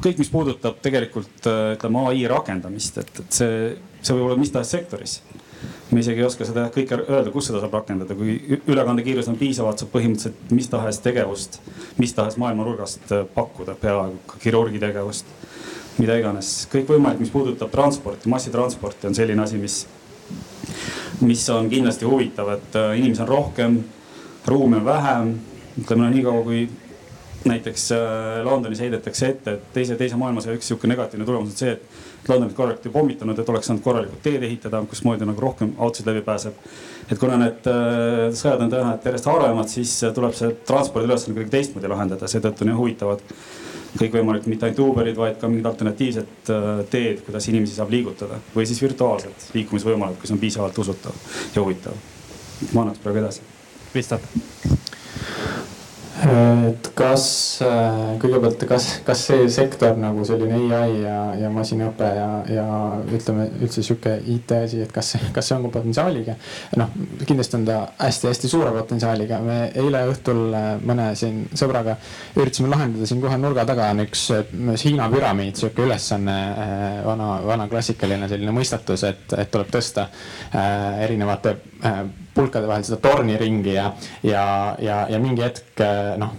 kõik, 0.04 0.20
mis 0.20 0.34
puudutab 0.34 0.84
tegelikult 0.84 1.48
ütleme 1.48 2.04
ai 2.12 2.28
rakendamist, 2.28 3.00
et, 3.00 3.24
et 3.24 3.40
see, 3.40 3.56
see 4.02 4.18
võib 4.18 4.28
olla 4.28 4.44
mis 4.44 4.52
tahes 4.52 4.76
sektoris 4.76 5.22
me 5.92 6.00
isegi 6.00 6.22
ei 6.22 6.26
oska 6.26 6.46
seda 6.48 6.68
kõike 6.74 6.98
öelda, 7.02 7.32
kus 7.34 7.50
seda 7.50 7.62
saab 7.62 7.74
rakendada, 7.76 8.16
kui 8.16 8.38
ülekandekiirus 8.72 9.28
on 9.32 9.38
piisavalt, 9.40 9.82
saab 9.82 9.92
põhimõtteliselt 9.94 10.54
mis 10.56 10.70
tahes 10.72 11.02
tegevust, 11.04 11.60
mis 12.00 12.14
tahes 12.16 12.38
maailmanurgast 12.42 13.12
äh, 13.12 13.26
pakkuda, 13.36 13.76
peaaegu 13.82 14.22
ka 14.30 14.40
kirurgi 14.44 14.80
tegevust, 14.82 15.30
mida 16.00 16.16
iganes. 16.20 16.54
kõikvõimalik, 16.72 17.20
mis 17.24 17.34
puudutab 17.34 17.74
transporti, 17.74 18.30
massitransporti 18.32 19.10
on 19.12 19.18
selline 19.18 19.44
asi, 19.44 19.60
mis, 19.60 19.82
mis 21.22 21.48
on 21.52 21.70
kindlasti 21.72 22.08
huvitav, 22.08 22.54
et 22.56 22.80
äh, 22.80 22.94
inimesi 23.02 23.26
on 23.26 23.32
rohkem, 23.32 23.82
ruumi 24.48 24.80
on 24.80 24.86
vähem. 24.86 25.34
ütleme 25.82 26.04
no 26.04 26.10
niikaua, 26.12 26.44
kui 26.44 26.66
näiteks 27.46 27.92
äh, 27.92 28.44
Londonis 28.44 28.80
heidetakse 28.80 29.28
ette, 29.34 29.58
et 29.58 29.74
teise, 29.74 29.96
teise 29.98 30.18
maailmasõja 30.20 30.58
üks 30.60 30.68
sihuke 30.70 30.90
negatiivne 30.90 31.26
tulemus 31.26 31.54
on 31.54 31.58
see, 31.58 31.72
et 31.74 32.30
Londonit 32.30 32.54
korralikult 32.56 32.86
ei 32.86 32.94
pommitanud, 32.94 33.40
et 33.40 33.50
oleks 33.50 33.70
saanud 33.70 33.82
korralikult 33.84 34.22
teed 34.26 34.44
ehitada, 34.46 34.84
kusmoodi 34.90 35.26
nagu 35.26 35.42
rohkem 35.42 35.74
autosid 35.82 36.12
läbi 36.12 36.22
pääseb. 36.26 36.54
et 37.12 37.20
kuna 37.20 37.40
need 37.42 37.68
äh, 37.68 38.28
sõjad 38.38 38.62
on 38.62 38.74
tõenäoliselt 38.74 39.10
järjest 39.10 39.32
harvemad, 39.32 39.72
siis 39.72 39.96
äh, 40.06 40.14
tuleb 40.16 40.38
see 40.38 40.54
transpordiülesanne 40.70 41.36
kuidagi 41.36 41.56
teistmoodi 41.58 41.92
lahendada, 41.92 42.30
seetõttu 42.30 42.68
nii 42.68 42.78
huvitavad 42.78 43.26
kõikvõimalikud 43.98 44.48
mitte 44.48 44.68
ainult 44.68 44.84
Uberid, 44.86 45.18
vaid 45.20 45.40
ka 45.42 45.50
mingid 45.52 45.68
alternatiivsed 45.72 46.54
äh, 46.54 46.70
teed, 46.94 47.26
kuidas 47.26 47.50
inimesi 47.52 47.76
saab 47.80 47.92
liigutada 47.92 48.38
või 48.54 48.70
siis 48.70 48.84
virtuaalsed 48.86 49.50
liikumisvõimalused, 49.58 50.22
kus 50.22 50.36
on 50.38 50.44
piisavalt 50.46 50.78
usutav 50.86 51.18
ja 51.56 51.66
huvitav. 51.66 51.98
ma 52.74 52.86
annaks 52.86 53.02
praegu 53.02 53.26
edasi. 53.26 53.42
Kristjan 53.92 54.22
et 56.22 56.90
kas 56.98 57.26
äh, 57.66 58.12
kõigepealt, 58.22 58.64
kas, 58.70 58.88
kas 59.06 59.24
see 59.30 59.48
sektor 59.54 59.98
nagu 60.00 60.24
selline 60.28 60.60
ai 60.78 61.02
ja, 61.02 61.18
ja 61.40 61.50
masinõpe 61.54 62.06
ja, 62.06 62.28
ja 62.52 62.66
ütleme 63.10 63.48
üldse 63.62 63.84
sihuke 63.86 64.14
IT 64.34 64.54
asi, 64.60 64.82
et 64.86 64.94
kas, 64.94 65.16
kas 65.34 65.50
see 65.50 65.58
on 65.58 65.66
ka 65.66 65.74
potentsiaaliga? 65.80 66.36
noh, 66.78 66.94
kindlasti 67.26 67.58
on 67.60 67.66
ta 67.68 67.80
hästi-hästi 67.98 68.52
suure 68.52 68.74
potentsiaaliga. 68.76 69.42
me 69.46 69.58
eile 69.82 70.04
õhtul 70.12 70.44
äh, 70.58 70.70
mõne 70.86 71.12
siin 71.20 71.44
sõbraga 71.58 71.98
üritasime 72.38 72.72
lahendada 72.72 73.10
siin 73.10 73.24
kohe 73.24 73.40
nurga 73.42 73.66
taga 73.70 73.92
on 73.96 74.06
üks 74.06 74.28
Hiina 74.82 75.08
püramiid, 75.12 75.58
sihuke 75.58 75.86
ülesanne, 75.86 76.40
äh, 76.52 76.88
vana, 77.06 77.34
vana 77.46 77.68
klassikaline 77.72 78.30
selline 78.32 78.54
mõistatus, 78.56 79.06
et, 79.10 79.26
et 79.38 79.52
tuleb 79.52 79.72
tõsta 79.74 80.08
erinevate 81.02 81.56
pulkade 82.42 82.70
vahel 82.70 82.86
seda 82.88 83.00
torni 83.04 83.38
ringi 83.40 83.76
ja, 83.78 83.88
ja, 84.26 84.44
ja, 84.82 85.06
ja 85.10 85.22
mingi 85.22 85.46
hetk 85.46 85.86
noh, 86.22 86.36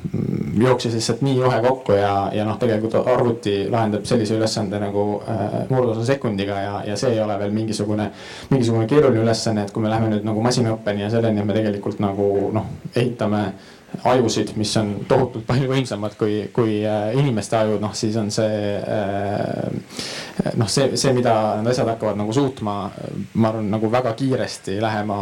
jooksis 0.59 0.94
lihtsalt 0.94 1.23
nii 1.23 1.37
juhe 1.38 1.61
kokku 1.64 1.97
ja, 1.97 2.30
ja 2.35 2.44
noh, 2.47 2.59
tegelikult 2.61 2.97
arvuti 3.00 3.54
lahendab 3.71 4.06
sellise 4.09 4.37
ülesande 4.37 4.80
nagu 4.82 5.04
äh, 5.23 5.59
murdosa 5.71 6.04
sekundiga 6.06 6.61
ja, 6.61 6.75
ja 6.87 6.97
see 6.99 7.14
ei 7.14 7.21
ole 7.25 7.38
veel 7.40 7.54
mingisugune, 7.54 8.11
mingisugune 8.50 8.87
keeruline 8.90 9.23
ülesanne, 9.25 9.66
et 9.66 9.75
kui 9.75 9.85
me 9.85 9.92
läheme 9.92 10.11
nüüd 10.12 10.26
nagu 10.28 10.42
masinaõppeni 10.44 11.06
ja 11.06 11.12
selleni, 11.12 11.40
et 11.40 11.49
me 11.49 11.56
tegelikult 11.56 12.02
nagu 12.02 12.28
noh, 12.54 12.68
ehitame 12.94 13.44
ajusid, 14.04 14.54
mis 14.56 14.72
on 14.80 14.94
tohutult 15.08 15.44
palju 15.46 15.68
võimsamad 15.70 16.16
kui, 16.18 16.49
kui 16.54 16.80
äh, 16.87 17.12
inimeste 17.18 17.58
ajud, 17.58 17.80
noh 17.82 17.94
siis 17.96 18.16
on 18.20 18.30
see 18.34 18.75
äh, 18.80 19.68
noh, 20.56 20.70
see, 20.70 20.96
see, 20.96 21.12
mida 21.16 21.34
need 21.61 21.72
asjad 21.72 21.90
hakkavad 21.92 22.18
nagu 22.20 22.34
suutma, 22.34 22.76
ma 23.34 23.52
arvan, 23.52 23.70
nagu 23.72 23.90
väga 23.92 24.14
kiiresti 24.18 24.78
lähema 24.82 25.18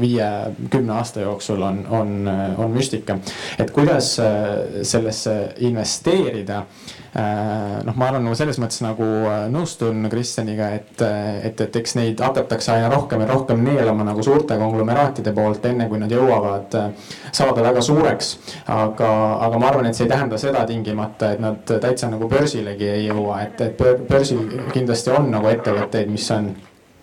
viie-kümne 0.00 0.96
aasta 0.96 1.26
jooksul 1.26 1.62
on, 1.66 1.84
on, 1.90 2.16
on 2.56 2.74
müstika. 2.74 3.18
et 3.58 3.70
kuidas 3.74 4.14
äh, 4.22 4.82
sellesse 4.82 5.36
investeerida 5.68 6.64
noh, 7.84 7.96
ma 7.96 8.06
arvan 8.08 8.24
nagu 8.24 8.36
selles 8.38 8.56
mõttes 8.62 8.80
nagu 8.80 9.04
äh, 9.28 9.44
nõustun 9.52 10.06
Kristjaniga, 10.12 10.70
et, 10.78 10.94
äh, 11.04 11.42
et, 11.48 11.60
et 11.60 11.76
eks 11.82 11.96
neid 11.98 12.22
hakatakse 12.24 12.72
aina 12.72 12.88
rohkem 12.92 13.20
ja 13.20 13.28
rohkem 13.28 13.60
neelama 13.66 14.06
nagu 14.08 14.24
suurte 14.24 14.56
konglomeraatide 14.60 15.34
poolt, 15.36 15.66
enne 15.68 15.90
kui 15.90 16.00
nad 16.00 16.12
jõuavad 16.12 16.72
saada 17.32 17.64
väga 17.68 17.84
suureks. 17.84 18.32
aga, 18.72 19.12
aga 19.44 19.60
ma 19.60 19.68
arvan, 19.68 19.86
et 19.90 19.98
see 19.98 20.06
ei 20.06 20.12
tähenda 20.14 20.40
seda 20.40 20.64
tingimata, 20.68 21.32
et 21.34 21.40
nad 21.42 21.62
täitsa 21.68 22.08
nagu 22.08 22.28
börsilegi 22.32 22.88
ei 22.88 23.06
jõua, 23.10 23.42
et, 23.44 23.60
et 23.60 24.06
börsil 24.08 24.68
kindlasti 24.72 25.12
on 25.12 25.28
nagu 25.32 25.52
ettevõtteid, 25.52 26.08
mis 26.12 26.30
on 26.32 26.52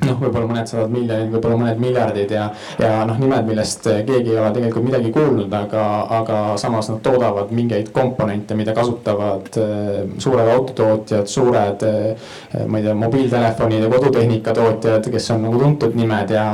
noh, 0.09 0.19
võib-olla 0.21 0.49
mõned 0.49 0.69
sadad 0.71 0.93
miljonid, 0.93 1.31
võib-olla 1.33 1.59
mõned 1.63 1.81
miljardid 1.81 2.33
ja, 2.33 2.49
ja 2.81 3.03
noh, 3.07 3.17
nimed, 3.21 3.47
millest 3.49 3.85
keegi 3.85 4.33
ei 4.33 4.39
ole 4.39 4.51
tegelikult 4.55 4.85
midagi 4.85 5.11
kuulnud, 5.13 5.53
aga, 5.53 5.85
aga 6.19 6.39
samas 6.61 6.89
nad 6.91 7.01
toodavad 7.05 7.53
mingeid 7.55 7.91
komponente, 7.95 8.55
mida 8.57 8.73
kasutavad 8.77 9.49
äh, 9.61 10.01
suured 10.17 10.51
autotootjad, 10.53 11.27
suured, 11.29 11.85
äh, 11.87 12.65
ma 12.67 12.79
ei 12.79 12.87
tea, 12.87 12.95
mobiiltelefonide, 12.97 13.89
kodutehnika 13.91 14.53
tootjad, 14.57 15.09
kes 15.11 15.31
on 15.35 15.45
nagu 15.47 15.61
tuntud 15.61 15.97
nimed 15.99 16.33
ja, 16.33 16.45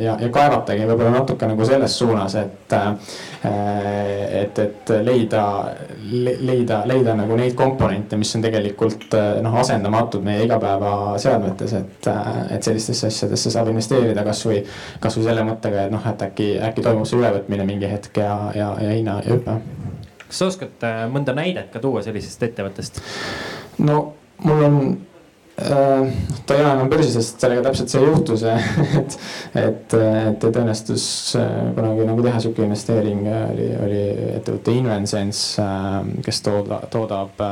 ja, 0.00 0.16
ja 0.20 0.30
kaevatagi 0.32 0.88
võib-olla 0.88 1.14
natuke 1.20 1.48
nagu 1.50 1.66
selles 1.68 1.96
suunas, 1.98 2.36
et, 2.40 2.76
äh, 2.76 3.14
et, 4.42 4.58
et 4.58 4.94
leida, 5.04 5.44
leida, 6.40 6.82
leida 6.88 7.16
nagu 7.18 7.36
neid 7.38 7.56
komponente, 7.58 8.18
mis 8.20 8.34
on 8.36 8.44
tegelikult 8.44 9.16
noh, 9.42 9.58
asendamatud 9.62 10.24
meie 10.24 10.44
igapäevaseadmetes, 10.46 11.76
et, 11.80 12.10
et 12.56 12.68
sellistesse 12.94 13.26
asjadesse 13.26 13.52
saab 13.54 13.70
investeerida 13.72 14.24
kasvõi, 14.26 14.62
kasvõi 15.00 15.26
selle 15.26 15.44
mõttega, 15.46 15.86
et 15.86 15.94
noh, 15.94 16.06
et 16.10 16.24
äkki, 16.26 16.48
äkki 16.70 16.84
toimub 16.84 17.08
see 17.08 17.18
ülevõtmine 17.18 17.66
mingi 17.68 17.90
hetk 17.90 18.20
ja, 18.22 18.34
ja, 18.54 18.70
ja 18.80 18.94
hinnahüpe. 18.94 19.58
kas 20.26 20.38
sa 20.38 20.48
oskad 20.50 20.86
äh, 20.86 21.04
mõnda 21.10 21.34
näidet 21.36 21.70
ka 21.72 21.82
tuua 21.82 22.02
sellisest 22.06 22.42
ettevõttest? 22.42 23.02
no 23.78 24.00
mul 24.44 24.64
on 24.66 24.80
ta 25.60 26.54
ei 26.56 26.62
ole 26.62 26.72
enam 26.72 26.88
börsil, 26.90 27.12
sest 27.14 27.42
sellega 27.42 27.64
täpselt 27.66 27.92
see 27.92 28.02
juhtus, 28.04 28.44
et, 28.48 29.16
et, 29.58 29.94
et, 29.96 30.46
et 30.48 30.58
õnnestus 30.62 31.04
äh, 31.38 31.70
kunagi 31.76 32.06
nagu 32.08 32.24
teha 32.24 32.40
sihuke 32.42 32.64
investeering, 32.64 33.26
oli, 33.28 33.68
oli 33.84 34.00
ettevõte 34.38 34.74
Invensense, 34.76 35.62
äh, 35.64 35.98
kes 36.24 36.40
tooda, 36.46 36.80
toodab 36.92 37.42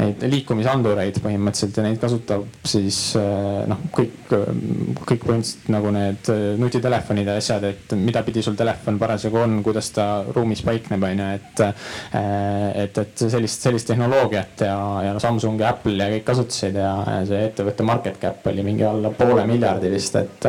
neid 0.00 0.24
liikumisandureid 0.30 1.20
põhimõtteliselt 1.22 1.78
ja 1.80 1.84
neid 1.86 2.00
kasutab 2.02 2.46
siis 2.66 2.98
noh, 3.16 3.80
kõik, 3.94 4.30
kõik 4.30 5.24
põhimõtteliselt 5.24 5.70
nagu 5.72 5.92
need 5.94 6.30
nutitelefonid 6.60 7.30
ja 7.30 7.36
asjad, 7.40 7.66
et 7.70 7.94
mida 7.98 8.22
pidi 8.26 8.42
sul 8.44 8.58
telefon 8.58 8.98
parasjagu 9.00 9.40
on, 9.40 9.58
kuidas 9.66 9.90
ta 9.94 10.08
ruumis 10.28 10.62
paikneb, 10.66 11.04
on 11.06 11.22
ju, 11.22 11.28
et, 11.38 11.64
et, 12.84 13.02
et 13.04 13.24
sellist, 13.24 13.66
sellist 13.66 13.90
tehnoloogiat 13.90 14.64
ja, 14.66 14.76
ja 15.06 15.14
no 15.16 15.22
Samsung 15.22 15.60
ja 15.60 15.72
Apple 15.74 15.96
ja 15.98 16.10
kõik 16.14 16.26
kasutasid 16.30 16.78
ja 16.80 16.92
see 17.28 17.40
ettevõtte 17.48 17.84
market 17.86 18.18
cap 18.20 18.46
oli 18.50 18.62
mingi 18.64 18.84
alla 18.86 19.10
poole 19.14 19.44
miljardi 19.48 19.90
vist, 19.92 20.16
et. 20.20 20.46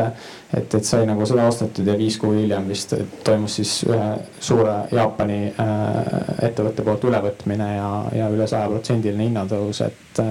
et, 0.52 0.74
et 0.78 0.84
sai 0.84 1.06
nagu 1.08 1.26
seda 1.28 1.46
ostetud 1.48 1.86
ja 1.88 1.96
viis 1.98 2.18
kuud 2.20 2.36
hiljem 2.36 2.66
vist 2.68 2.94
toimus 3.24 3.56
siis 3.60 3.72
ühe 3.88 4.08
suure 4.40 4.74
Jaapani 4.92 5.38
äh, 5.50 6.00
ettevõtte 6.48 6.84
poolt 6.86 7.06
ülevõtmine 7.08 7.68
ja, 7.76 7.90
ja 8.16 8.30
üle 8.32 8.48
sajaprotsendiline 8.50 9.28
hinnatõus, 9.30 9.82
et. 9.86 10.22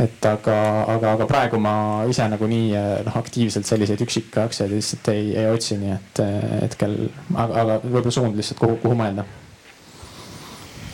et 0.00 0.26
aga, 0.30 0.58
aga, 0.94 1.14
aga 1.16 1.26
praegu 1.30 1.58
ma 1.62 1.74
ise 2.08 2.28
nagunii 2.30 2.68
noh, 3.06 3.16
aktiivselt 3.20 3.66
selliseid 3.68 4.04
üksikaktsiaid 4.06 4.74
lihtsalt 4.74 5.10
ei, 5.14 5.32
ei 5.36 5.50
otsi, 5.50 5.80
nii 5.80 5.96
et 5.96 6.22
hetkel, 6.66 7.00
aga, 7.34 7.64
aga 7.64 7.80
võib-olla 7.86 8.14
suund 8.20 8.38
lihtsalt 8.38 8.62
kuhu, 8.62 8.78
kuhu 8.84 9.00
mõelda. 9.02 9.26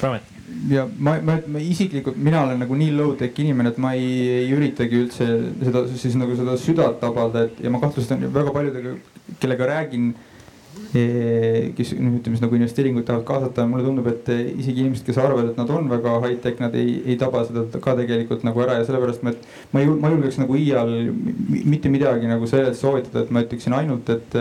Promet 0.01 0.36
ja 0.71 0.87
ma, 0.99 1.17
ma, 1.23 1.39
ma 1.47 1.63
isiklikult, 1.63 2.17
mina 2.21 2.43
olen 2.45 2.61
nagu 2.63 2.77
nii 2.79 2.95
low-tech 2.97 3.43
inimene, 3.43 3.73
et 3.73 3.83
ma 3.83 3.93
ei, 3.97 4.13
ei 4.43 4.55
üritagi 4.55 5.03
üldse 5.03 5.27
seda 5.63 5.85
siis 5.93 6.17
nagu 6.19 6.37
seda 6.39 6.57
südant 6.61 7.01
tabada, 7.03 7.47
et 7.47 7.61
ja 7.65 7.73
ma 7.73 7.83
kahtlustan 7.83 8.25
väga 8.35 8.55
paljudega, 8.55 8.95
kellega 9.43 9.69
räägin 9.71 10.09
eh, 10.97 11.73
kes 11.77 11.95
noh, 11.99 12.17
ütleme 12.19 12.37
siis 12.37 12.45
nagu 12.45 12.59
investeeringuid 12.59 13.07
tahavad 13.09 13.27
kaasata, 13.29 13.67
mulle 13.71 13.87
tundub, 13.87 14.09
et 14.13 14.31
isegi 14.35 14.85
inimesed, 14.85 15.07
kes 15.09 15.21
arvavad, 15.23 15.53
et 15.53 15.61
nad 15.61 15.73
on 15.77 15.91
väga 15.93 16.17
high-tech, 16.25 16.63
nad 16.63 16.77
ei, 16.79 16.99
ei 17.07 17.19
taba 17.21 17.45
seda 17.49 17.67
ka 17.83 17.97
tegelikult 18.01 18.47
nagu 18.47 18.65
ära 18.67 18.81
ja 18.81 18.89
sellepärast 18.89 19.27
ma, 19.27 19.35
et 19.35 19.75
ma 19.75 19.85
ei, 19.85 19.93
ma 19.93 20.13
julgeks 20.15 20.41
nagu 20.43 20.59
iial 20.61 20.95
mitte 21.67 21.93
midagi 21.93 22.31
nagu 22.31 22.49
sellest 22.51 22.83
soovitada, 22.83 23.25
et 23.25 23.35
ma 23.35 23.45
ütleksin 23.47 23.77
ainult, 23.77 24.13
et 24.15 24.41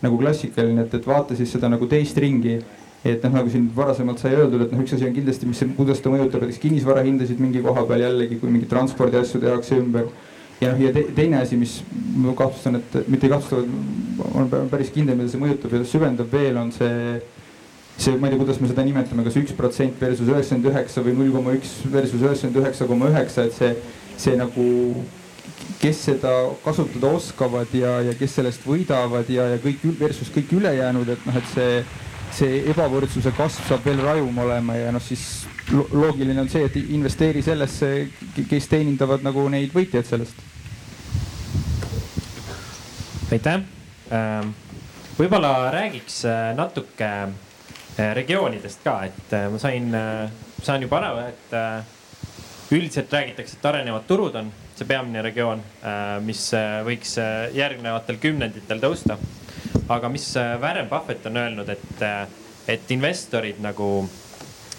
nagu 0.00 0.20
klassikaline, 0.20 0.86
et, 0.86 0.94
et 0.96 1.06
vaata 1.06 1.36
siis 1.36 1.50
seda 1.52 1.68
nagu 1.68 1.88
teist 1.90 2.16
ringi 2.20 2.58
et 3.04 3.22
noh, 3.24 3.32
nagu 3.38 3.52
siin 3.52 3.70
varasemalt 3.76 4.20
sai 4.20 4.34
öeldud, 4.36 4.66
et 4.66 4.72
noh, 4.74 4.82
üks 4.84 4.92
asi 4.96 5.06
on 5.08 5.14
kindlasti, 5.16 5.48
mis, 5.48 5.62
kuidas 5.78 6.02
ta 6.04 6.12
mõjutab 6.12 6.44
näiteks 6.44 6.60
kinnisvarahindasid 6.60 7.40
mingi 7.40 7.62
koha 7.64 7.86
peal 7.88 8.04
jällegi, 8.04 8.40
kui 8.40 8.52
mingeid 8.52 8.70
transpordiasju 8.72 9.40
tehakse 9.40 9.78
ümber. 9.80 10.10
ja 10.60 10.74
noh, 10.74 10.82
ja 10.84 10.92
te, 10.92 11.06
teine 11.16 11.40
asi, 11.40 11.56
mis 11.56 11.78
ma 12.20 12.34
kahtlustan, 12.36 12.76
et 12.76 13.08
mitte 13.08 13.28
ei 13.28 13.32
kahtlusta, 13.32 13.62
vaid 14.20 14.56
olen 14.56 14.72
päris 14.72 14.92
kindel, 14.92 15.16
mida 15.16 15.32
see 15.32 15.40
mõjutab 15.40 15.78
ja 15.78 15.84
süvendab 15.88 16.32
veel, 16.32 16.58
on 16.60 16.72
see 16.76 17.22
see, 18.00 18.16
ma 18.16 18.28
ei 18.28 18.34
tea, 18.34 18.40
kuidas 18.40 18.60
me 18.60 18.68
seda 18.68 18.84
nimetame 18.84 19.24
kas, 19.24 19.34
kas 19.34 19.42
üks 19.42 19.56
protsent 19.56 19.96
versus 20.00 20.28
üheksakümmend 20.28 20.68
üheksa 20.70 21.02
või 21.04 21.16
null 21.16 21.32
koma 21.34 21.56
üks 21.56 21.72
versus 21.92 22.20
üheksakümmend 22.20 22.60
üheksa 22.62 22.86
koma 22.88 23.10
üheksa, 23.12 23.44
et 23.48 23.56
see, 23.56 23.72
see 24.20 24.36
nagu 24.40 24.68
kes 25.80 26.04
seda 26.08 26.32
kasutada 26.64 27.10
oskavad 27.16 27.72
ja, 27.76 27.98
ja 28.04 28.14
kes 28.16 28.38
sellest 28.38 28.64
võidavad 28.68 29.28
ja, 29.32 29.50
ja 29.54 29.58
kõik 29.60 29.84
versus 30.00 30.32
kõik 30.32 30.52
ülejäänud, 30.56 31.12
et 31.12 31.28
noh, 31.28 31.36
et 31.40 31.52
see 31.52 31.82
see 32.36 32.62
ebavõrdsuse 32.70 33.32
kasv 33.36 33.66
saab 33.68 33.84
veel 33.86 34.00
rajum 34.04 34.38
olema 34.44 34.76
ja 34.78 34.92
noh, 34.94 35.02
siis 35.02 35.46
loogiline 35.70 36.40
on 36.42 36.48
see, 36.50 36.64
et 36.66 36.78
investeeri 36.80 37.42
sellesse, 37.44 37.90
kes 38.36 38.68
teenindavad 38.70 39.24
nagu 39.26 39.46
neid 39.52 39.74
võitjaid 39.74 40.08
sellest. 40.08 40.48
aitäh. 43.30 43.60
Ähm, 44.10 44.48
võib-olla 45.14 45.70
räägiks 45.70 46.24
äh, 46.26 46.50
natuke 46.58 47.06
äh, 47.06 48.14
regioonidest 48.18 48.82
ka, 48.82 48.96
et 49.06 49.34
äh, 49.36 49.46
ma 49.52 49.60
sain, 49.62 49.92
saan 50.62 50.82
juba 50.82 50.98
aru, 50.98 51.28
et 51.30 52.74
üldiselt 52.74 53.12
räägitakse, 53.12 53.58
et 53.58 53.68
arenevad 53.70 54.08
turud 54.08 54.34
on 54.40 54.50
see 54.74 54.88
peamine 54.88 55.22
regioon, 55.22 55.60
mis 56.24 56.42
võiks 56.86 57.16
järgnevatel 57.52 58.16
kümnenditel 58.22 58.80
tõusta 58.80 59.16
aga 59.90 60.08
mis 60.08 60.36
äh, 60.36 60.60
Warren 60.60 60.88
Buffett 60.88 61.26
on 61.26 61.36
öelnud, 61.36 61.68
et, 61.68 62.02
äh, 62.02 62.26
et 62.68 62.90
investorid 62.90 63.58
nagu 63.62 64.08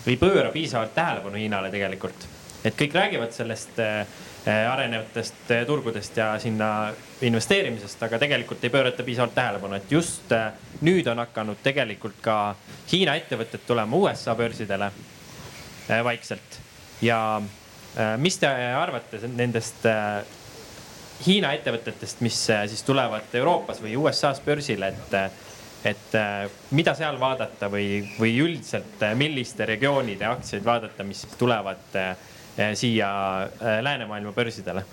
ei 0.08 0.17
pööra 0.17 0.50
piisavalt 0.54 0.95
tähelepanu 0.95 1.38
Hiinale 1.38 1.71
tegelikult. 1.71 2.28
et 2.63 2.76
kõik 2.78 2.93
räägivad 2.93 3.32
sellest 3.34 3.80
äh, 3.82 4.06
arenevatest 4.45 5.52
turgudest 5.67 6.17
ja 6.17 6.39
sinna 6.39 6.93
investeerimisest, 7.21 8.04
aga 8.04 8.19
tegelikult 8.19 8.63
ei 8.63 8.69
pöörata 8.69 9.04
piisavalt 9.04 9.36
tähelepanu, 9.36 9.76
et 9.76 9.91
just 9.91 10.34
nüüd 10.82 11.08
on 11.12 11.21
hakanud 11.21 11.60
tegelikult 11.63 12.21
ka 12.21 12.56
Hiina 12.91 13.15
ettevõtted 13.19 13.65
tulema 13.67 13.97
USA 13.97 14.36
börsidele 14.36 14.91
vaikselt. 16.04 16.60
ja 17.02 17.41
mis 18.17 18.38
te 18.38 18.47
arvate 18.47 19.19
nendest 19.28 19.86
Hiina 21.22 21.52
ettevõtetest, 21.54 22.22
mis 22.26 22.38
äh, 22.50 22.66
siis 22.70 22.82
tulevad 22.88 23.34
Euroopas 23.38 23.82
või 23.84 23.94
USA-s 24.00 24.42
börsile, 24.46 24.92
et, 24.92 25.16
et 25.92 26.18
äh, 26.18 26.46
mida 26.78 26.96
seal 26.98 27.20
vaadata 27.22 27.70
või, 27.72 28.02
või 28.20 28.34
üldiselt 28.42 29.04
äh, 29.06 29.14
milliste 29.18 29.68
regioonide 29.70 30.26
aktsiaid 30.30 30.66
vaadata, 30.66 31.06
mis 31.08 31.26
tulevad 31.38 32.00
siia 32.76 33.10
läänemaailma 33.82 34.34
börsidele? 34.36 34.84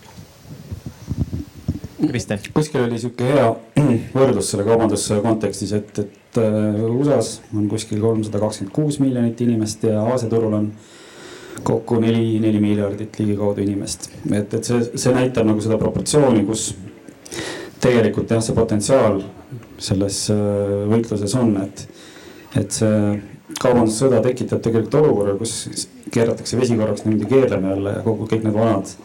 Kristjan. 1.99 2.39
kuskil 2.55 2.85
oli 2.85 3.01
sihuke 3.03 3.27
hea 3.27 3.49
võrdlus 4.19 4.53
selle 4.53 4.63
kaubanduse 4.69 5.19
kontekstis, 5.25 5.73
et, 5.75 5.99
et 5.99 6.39
USA-s 6.39 7.41
on 7.57 7.67
kuskil 7.73 7.99
kolmsada 8.05 8.39
kakskümmend 8.45 8.75
kuus 8.77 9.01
miljonit 9.03 9.41
inimest 9.43 9.89
ja 9.89 10.05
Aasia 10.05 10.31
turul 10.31 10.55
on 10.61 10.71
kokku 11.65 12.01
neli, 12.03 12.39
neli 12.43 12.61
miljardit 12.63 13.19
ligikaudu 13.19 13.63
inimest. 13.65 14.11
et, 14.33 14.55
et 14.55 14.65
see, 14.65 14.85
see 14.95 15.15
näitab 15.15 15.49
nagu 15.49 15.63
seda 15.65 15.79
proportsiooni, 15.81 16.45
kus 16.49 16.71
tegelikult 17.83 18.31
jah, 18.31 18.43
see 18.45 18.57
potentsiaal 18.57 19.21
selles 19.79 20.25
äh, 20.35 20.39
võitluses 20.91 21.35
on, 21.39 21.55
et, 21.63 21.85
et 22.59 22.81
see 22.81 23.21
kaubandussõda 23.59 24.21
tekitab 24.23 24.63
tegelikult 24.63 24.99
olukorra, 25.01 25.37
kus 25.39 25.87
keeratakse 26.13 26.59
vesi 26.59 26.77
korraks 26.79 27.05
niimoodi 27.05 27.31
keerlema 27.31 27.75
jälle 27.75 27.95
ja 27.99 28.03
kogu 28.05 28.29
kõik 28.31 28.45
need 28.47 28.57
vanad 28.57 28.97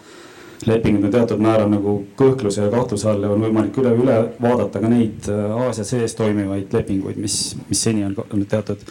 lepingud 0.67 1.03
on 1.03 1.11
teatud 1.11 1.41
määral 1.43 1.71
nagu 1.71 1.95
kõhkluse 2.19 2.67
ja 2.67 2.71
kahtluse 2.71 3.09
all 3.09 3.23
ja 3.25 3.31
on 3.33 3.41
võimalik 3.43 3.77
üle, 3.81 3.93
üle 3.99 4.17
vaadata 4.41 4.81
ka 4.83 4.91
neid 4.91 5.29
äh, 5.31 5.55
Aasia 5.65 5.85
sees 5.87 6.15
toimivaid 6.19 6.73
lepinguid, 6.73 7.19
mis, 7.19 7.55
mis 7.69 7.83
seni 7.83 8.05
on 8.05 8.45
teatud 8.49 8.83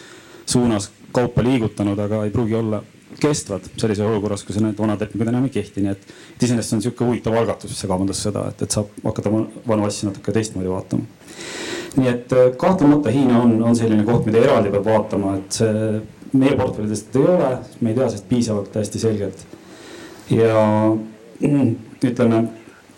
suunas 0.45 0.89
kaupa 1.15 1.43
liigutanud, 1.45 1.99
aga 1.99 2.23
ei 2.25 2.33
pruugi 2.33 2.57
olla 2.59 2.81
kestvad 3.23 3.67
sellises 3.77 4.05
olukorras, 4.05 4.43
kus 4.45 4.59
need 4.61 4.79
vanad 4.79 5.03
lepingud 5.03 5.31
enam 5.31 5.47
ei 5.47 5.53
kehti, 5.53 5.83
nii 5.83 5.93
et. 5.93 6.09
et 6.35 6.47
iseenesest 6.47 6.77
on 6.77 6.83
sihuke 6.85 7.07
huvitav 7.07 7.37
algatus, 7.39 7.75
see 7.79 7.91
kaubandussõda, 7.91 8.47
et, 8.51 8.65
et 8.65 8.77
saab 8.77 8.91
hakata 9.03 9.31
vanu 9.33 9.87
asju 9.87 10.09
natuke 10.09 10.35
teistmoodi 10.35 10.71
vaatama. 10.71 11.07
nii 11.99 12.09
et 12.09 12.35
äh, 12.35 12.49
kahtlemata 12.59 13.13
Hiina 13.13 13.41
on, 13.45 13.55
on 13.63 13.77
selline 13.77 14.05
koht, 14.07 14.27
mida 14.29 14.41
eraldi 14.43 14.73
peab 14.73 14.89
vaatama, 14.89 15.37
et 15.39 15.61
see 15.61 16.01
meie 16.33 16.57
portfellidest 16.57 17.15
ei 17.19 17.27
ole, 17.35 17.51
me 17.81 17.91
ei 17.91 17.97
tea 17.97 18.09
sellest 18.09 18.29
piisavalt 18.29 18.75
hästi 18.81 19.03
selgelt. 19.05 19.45
ja 20.33 20.65
ütleme 22.09 22.43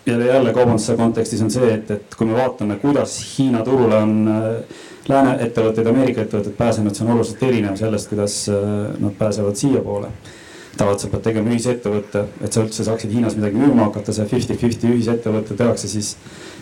jälle, 0.06 0.26
jälle 0.26 0.52
kaubanduse 0.52 0.96
kontekstis 0.96 1.42
on 1.42 1.50
see, 1.50 1.74
et, 1.74 1.90
et 1.90 2.14
kui 2.14 2.26
me 2.26 2.36
vaatame, 2.38 2.76
kuidas 2.82 3.16
Hiina 3.38 3.62
turule 3.64 3.96
on 3.96 4.16
äh, 4.28 4.78
lääne 5.08 5.36
ettevõtted, 5.44 5.86
Ameerika 5.86 6.22
ettevõtted 6.22 6.56
pääsenud, 6.58 6.94
see 6.94 7.06
on 7.06 7.12
oluliselt 7.14 7.42
erinev 7.42 7.76
sellest, 7.78 8.10
kuidas 8.10 8.40
äh, 8.50 8.64
nad 9.02 9.14
pääsevad 9.18 9.58
siiapoole. 9.58 10.10
tavaliselt 10.76 11.08
sa 11.08 11.08
pead 11.08 11.22
tegema 11.24 11.48
ühisettevõtte, 11.54 12.22
et 12.44 12.52
sa 12.52 12.60
üldse 12.60 12.84
saaksid 12.84 13.12
Hiinas 13.12 13.36
midagi 13.38 13.56
müüma 13.56 13.86
hakata, 13.86 14.12
see 14.12 14.26
fifty-fifty 14.28 14.90
ühisettevõte 14.92 15.56
tehakse 15.56 15.88
siis 15.88 16.10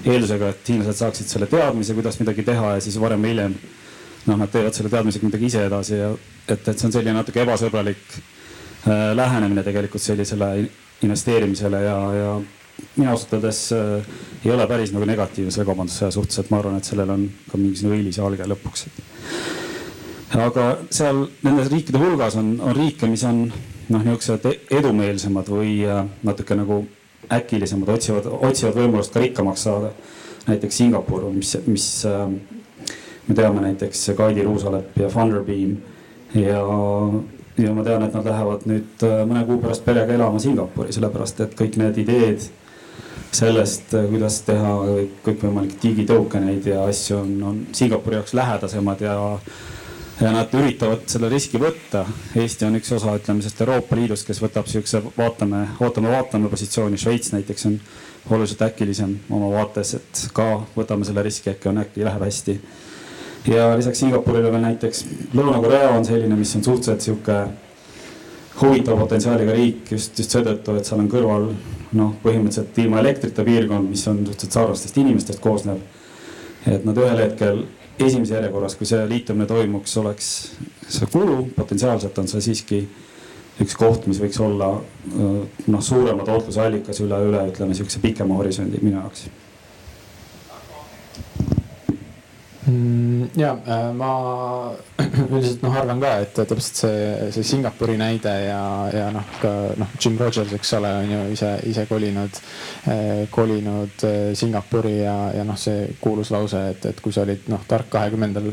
eeldusega, 0.07 0.52
et 0.54 0.68
hiinlased 0.70 1.00
saaksid 1.00 1.33
selle 1.33 1.48
teadmise, 1.50 1.96
kuidas 1.98 2.20
midagi 2.20 2.44
teha 2.46 2.76
ja 2.76 2.85
siis 2.85 3.00
varem 3.02 3.24
või 3.26 3.33
hiljem 3.33 3.57
noh, 4.26 4.38
nad 4.38 4.52
teevad 4.52 4.76
selle 4.76 4.92
teadmisega 4.92 5.26
midagi 5.26 5.50
ise 5.50 5.64
edasi 5.66 5.98
ja 5.98 6.12
et, 6.14 6.62
et 6.62 6.78
see 6.78 6.87
on 6.87 6.94
selline 6.94 7.16
natuke 7.16 7.42
ebasõbralik 7.42 8.04
äh, 8.14 9.11
lähenemine 9.18 9.66
tegelikult 9.66 10.02
sellisele 10.02 10.52
investeerimisele 11.02 11.83
ja, 11.83 11.98
ja 12.14 12.30
mina 12.97 13.11
ausalt 13.11 13.37
öeldes 13.39 13.67
äh, 13.73 14.07
ei 14.45 14.53
ole 14.53 14.67
päris 14.71 14.93
nagu 14.95 15.07
negatiivne 15.09 15.53
selle 15.53 15.67
kaubandussõja 15.69 16.15
suhtes, 16.15 16.39
et 16.39 16.51
ma 16.53 16.61
arvan, 16.61 16.79
et 16.79 16.89
sellel 16.89 17.11
on 17.15 17.29
ka 17.51 17.59
mingisugune 17.59 17.99
õilis 17.99 18.19
alge 18.23 18.49
lõpuks. 18.51 18.87
aga 20.45 20.67
seal 20.91 21.27
nendes 21.47 21.71
riikide 21.73 22.01
hulgas 22.03 22.37
on, 22.41 22.57
on 22.61 22.77
riike, 22.77 23.09
mis 23.11 23.25
on 23.25 23.47
noh, 23.49 24.03
niisugused 24.03 24.75
edumeelsemad 24.79 25.51
või 25.51 25.79
äh, 25.89 26.05
natuke 26.27 26.59
nagu 26.59 26.85
äkilisemad, 27.33 27.89
otsivad, 27.95 28.29
otsivad 28.49 28.79
võimalust 28.79 29.15
ka 29.15 29.23
rikkamaks 29.23 29.67
saada. 29.69 29.95
näiteks 30.45 30.77
Singapur, 30.77 31.31
mis, 31.33 31.57
mis 31.67 32.05
äh, 32.05 32.29
me 33.29 33.35
teame 33.35 33.61
näiteks 33.61 34.11
Kaidi 34.17 34.43
Ruusalep 34.45 34.99
ja 35.01 35.09
Funderbeam 35.09 35.79
ja, 36.35 36.61
ja 37.57 37.73
ma 37.75 37.85
tean, 37.85 38.03
et 38.03 38.15
nad 38.15 38.27
lähevad 38.29 38.67
nüüd 38.69 39.07
äh, 39.07 39.23
mõne 39.25 39.47
kuu 39.49 39.63
pärast 39.63 39.85
perega 39.87 40.15
elama 40.15 40.43
Singapuri, 40.43 40.93
sellepärast 40.93 41.41
et 41.41 41.57
kõik 41.59 41.79
need 41.81 42.03
ideed 42.05 42.51
sellest, 43.35 43.94
kuidas 44.11 44.40
teha 44.47 44.73
kõikvõimalikke 45.27 45.81
digitõukeneid 45.83 46.66
ja 46.70 46.85
asju 46.88 47.20
on, 47.20 47.33
on 47.51 47.62
Singapuri 47.75 48.20
jaoks 48.20 48.35
lähedasemad 48.38 49.05
ja 49.05 49.16
ja 50.20 50.31
nad 50.31 50.53
üritavad 50.55 51.09
selle 51.11 51.29
riski 51.33 51.59
võtta. 51.59 52.05
Eesti 52.38 52.68
on 52.68 52.79
üks 52.79 52.92
osa, 52.94 53.16
ütleme 53.18 53.42
sellest 53.42 53.62
Euroopa 53.64 53.97
Liidust, 53.99 54.27
kes 54.29 54.40
võtab 54.42 54.68
siukse 54.70 55.01
vaatame, 55.16 55.64
ootame, 55.83 56.12
vaatame 56.12 56.51
positsiooni. 56.53 57.01
Šveits 57.01 57.33
näiteks 57.35 57.66
on 57.70 57.79
oluliselt 58.31 58.62
äkilisem 58.62 59.16
oma 59.35 59.51
vaates, 59.57 59.97
et 59.99 60.25
ka 60.37 60.49
võtame 60.77 61.07
selle 61.09 61.25
riski, 61.27 61.51
äkki 61.55 61.70
on, 61.73 61.83
äkki 61.83 62.07
läheb 62.07 62.23
hästi. 62.25 62.61
ja 63.51 63.75
lisaks 63.77 63.99
Singapurile 64.01 64.53
veel 64.53 64.62
näiteks 64.62 65.05
Lõuna-Korea 65.35 65.90
on 65.99 66.05
selline, 66.05 66.37
mis 66.37 66.55
on 66.57 66.64
suhteliselt 66.64 67.01
sihuke 67.01 67.40
huvitava 68.61 68.97
potentsiaaliga 69.03 69.53
riik 69.53 69.90
just, 69.92 70.18
just 70.18 70.31
seetõttu, 70.31 70.77
et 70.79 70.88
seal 70.88 71.03
on 71.03 71.11
kõrval 71.12 71.51
noh, 71.94 72.14
põhimõtteliselt 72.22 72.78
ilma 72.83 73.00
elektrita 73.02 73.44
piirkond, 73.46 73.90
mis 73.90 74.04
on 74.11 74.24
suhteliselt 74.24 74.59
sarnastest 74.59 74.98
inimestest 74.98 75.42
koosnev. 75.42 75.78
et 76.66 76.85
nad 76.85 76.96
ühel 76.96 77.18
hetkel 77.20 77.64
esimeses 77.98 78.35
järjekorras, 78.35 78.74
kui 78.78 78.87
see 78.88 79.02
liitumine 79.09 79.46
toimuks, 79.46 79.96
oleks 80.00 80.28
see 80.88 81.09
kulu, 81.12 81.50
potentsiaalselt 81.57 82.18
on 82.18 82.28
see 82.28 82.40
siiski 82.48 82.80
üks 83.62 83.76
koht, 83.78 84.09
mis 84.11 84.18
võiks 84.22 84.40
olla 84.42 84.72
noh, 85.14 85.83
suurema 85.85 86.26
tootluse 86.26 86.61
allikas 86.64 87.00
üle, 87.04 87.20
üle 87.28 87.44
ütleme 87.52 87.76
sihukese 87.76 88.02
pikema 88.02 88.38
horisondi 88.40 88.80
minu 88.83 88.98
jaoks 88.98 89.28
mm,. 92.64 92.64
Ja 93.37 93.53
äh, 93.67 93.93
ma 93.97 94.11
üldiselt 95.35 95.63
noh, 95.65 95.75
arvan 95.75 96.01
ka, 96.03 96.13
et 96.23 96.35
täpselt 96.37 96.81
see, 96.81 97.31
see 97.35 97.47
Singapuri 97.47 97.97
näide 97.99 98.33
ja, 98.47 98.61
ja 98.95 99.09
noh, 99.15 99.27
ka 99.41 99.53
noh, 99.81 99.95
Jim 100.01 100.19
Rogers, 100.21 100.53
eks 100.57 100.75
ole, 100.79 100.91
on 101.03 101.13
ju 101.13 101.21
ise, 101.35 101.51
ise 101.71 101.87
kolinud 101.91 102.41
eh,, 102.91 103.25
kolinud 103.35 104.05
eh, 104.07 104.33
Singapuri 104.39 104.97
ja, 105.01 105.17
ja 105.35 105.47
noh, 105.47 105.59
see 105.61 105.89
kuulus 106.01 106.31
lause, 106.35 106.61
et, 106.75 106.87
et 106.93 107.03
kui 107.05 107.15
sa 107.15 107.25
olid 107.25 107.49
noh, 107.53 107.65
tark 107.69 107.91
kahekümnendal 107.95 108.51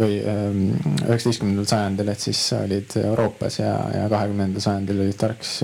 või 0.00 0.18
üheksateistkümnendal 0.22 1.68
sajandil, 1.68 2.12
et 2.12 2.24
siis 2.24 2.40
olid 2.56 2.96
Euroopas 3.02 3.58
ja, 3.60 3.74
ja 3.94 4.06
kahekümnendal 4.12 4.64
sajandil 4.64 5.04
olid 5.04 5.18
tark 5.20 5.44
siis 5.46 5.62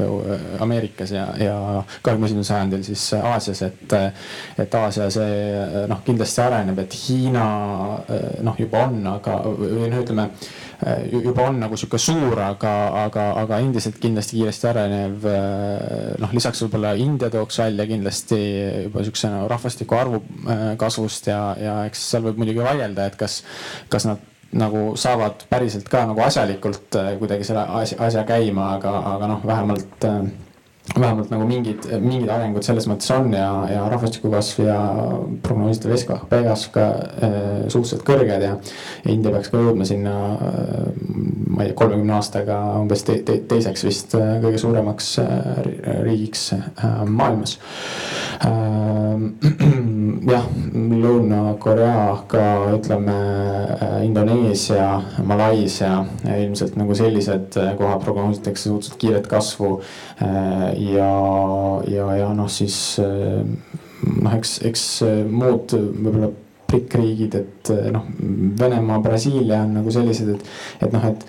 Ameerikas 0.62 1.12
ja, 1.14 1.27
ja 1.40 1.57
kahekümne 2.03 2.29
esimesel 2.31 2.49
sajandil 2.53 2.85
siis 2.87 3.05
Aasias, 3.18 3.62
et, 3.66 3.97
et 4.59 4.79
Aasia 4.79 5.09
see 5.12 5.87
noh, 5.90 6.03
kindlasti 6.07 6.42
areneb, 6.44 6.79
et 6.85 6.97
Hiina 6.99 7.47
noh, 8.44 8.56
juba 8.58 8.84
on, 8.87 9.00
aga 9.11 9.37
või 9.48 9.88
noh, 9.90 10.00
ütleme 10.02 10.24
äh, 10.28 11.04
juba 11.12 11.48
on 11.48 11.61
nagu 11.62 11.78
sihuke 11.78 12.00
suur, 12.02 12.38
aga, 12.44 12.72
aga, 13.04 13.26
aga 13.42 13.61
endiselt 13.64 14.00
kindlasti 14.02 14.38
kiiresti 14.38 14.70
arenev. 14.70 15.28
Äh, 15.28 16.16
noh, 16.22 16.32
lisaks 16.37 16.62
võib-olla 16.64 16.94
India 17.00 17.30
tooks 17.32 17.61
välja 17.62 17.87
kindlasti 17.90 18.40
juba 18.88 19.04
sihukese 19.04 19.32
no, 19.34 19.44
rahvastiku 19.50 19.98
arvu 19.98 20.22
kasvust 20.80 21.30
ja, 21.30 21.42
ja 21.61 21.76
eks 21.88 22.08
seal 22.12 22.26
võib 22.26 22.42
muidugi 22.42 22.64
vaielda, 22.64 23.08
et 23.08 23.16
kas, 23.20 23.42
kas 23.92 24.08
nad 24.08 24.24
nagu 24.58 24.94
saavad 24.96 25.42
päriselt 25.50 25.90
ka 25.92 26.06
nagu 26.08 26.22
asjalikult 26.24 26.96
kuidagi 27.20 27.44
selle 27.44 27.66
asja, 27.82 27.98
asja 28.06 28.22
käima, 28.28 28.74
aga, 28.78 28.94
aga 29.14 29.34
noh, 29.34 29.42
vähemalt 29.44 30.08
vähemalt 30.96 31.31
nagu 31.33 31.44
mingid, 31.48 31.85
mingid 32.01 32.31
arengud 32.33 32.64
selles 32.64 32.87
mõttes 32.88 33.11
on 33.12 33.33
ja, 33.37 33.48
ja 33.68 33.83
rahvastiku 33.92 34.31
kasv 34.33 34.62
ja 34.64 34.79
prognoositav 35.44 35.94
SKP 35.98 36.40
kasv 36.46 36.72
ka 36.74 36.87
äh, 36.88 37.37
suhteliselt 37.66 38.07
kõrged 38.09 38.44
ja. 38.46 38.55
ja 39.05 39.12
India 39.12 39.33
peaks 39.35 39.53
ka 39.53 39.61
jõudma 39.61 39.88
sinna 39.88 40.14
äh,, 40.33 40.88
ma 41.48 41.64
ei 41.64 41.70
tea, 41.70 41.79
kolmekümne 41.83 42.16
aastaga 42.16 42.59
umbes 42.81 43.05
te, 43.07 43.18
te, 43.27 43.40
teiseks 43.51 43.85
vist 43.88 44.16
äh, 44.18 44.38
kõige 44.44 44.62
suuremaks 44.62 45.12
äh, 45.22 45.61
riigiks 46.07 46.48
äh, 46.57 47.03
maailmas. 47.05 47.59
jah, 50.33 50.44
Lõuna-Korea 51.03 52.03
ka 52.31 52.42
ütleme 52.77 53.16
äh, 53.74 54.05
Indoneesia, 54.07 55.01
Malaisia 55.27 56.05
ilmselt 56.22 56.77
nagu 56.79 56.94
sellised 56.94 57.59
äh, 57.59 57.72
kohad 57.79 58.05
prognoositakse 58.05 58.68
suhteliselt 58.68 59.01
kiiret 59.03 59.27
kasvu. 59.31 59.72
Äh, 60.22 60.68
ja, 60.94 61.11
ja, 61.90 62.07
ja 62.20 62.29
noh, 62.37 62.51
siis 62.53 63.01
noh, 63.01 64.37
eks, 64.37 64.61
eks 64.68 64.87
muud 65.33 65.74
võib-olla 65.74 66.31
BRIC-riigid, 66.68 67.35
et 67.38 67.74
noh, 67.94 68.07
Venemaa, 68.61 69.01
Brasiilia 69.03 69.64
on 69.64 69.79
nagu 69.81 69.92
sellised, 69.92 70.35
et, 70.37 70.51
et 70.85 70.94
noh, 70.94 71.11
et 71.11 71.24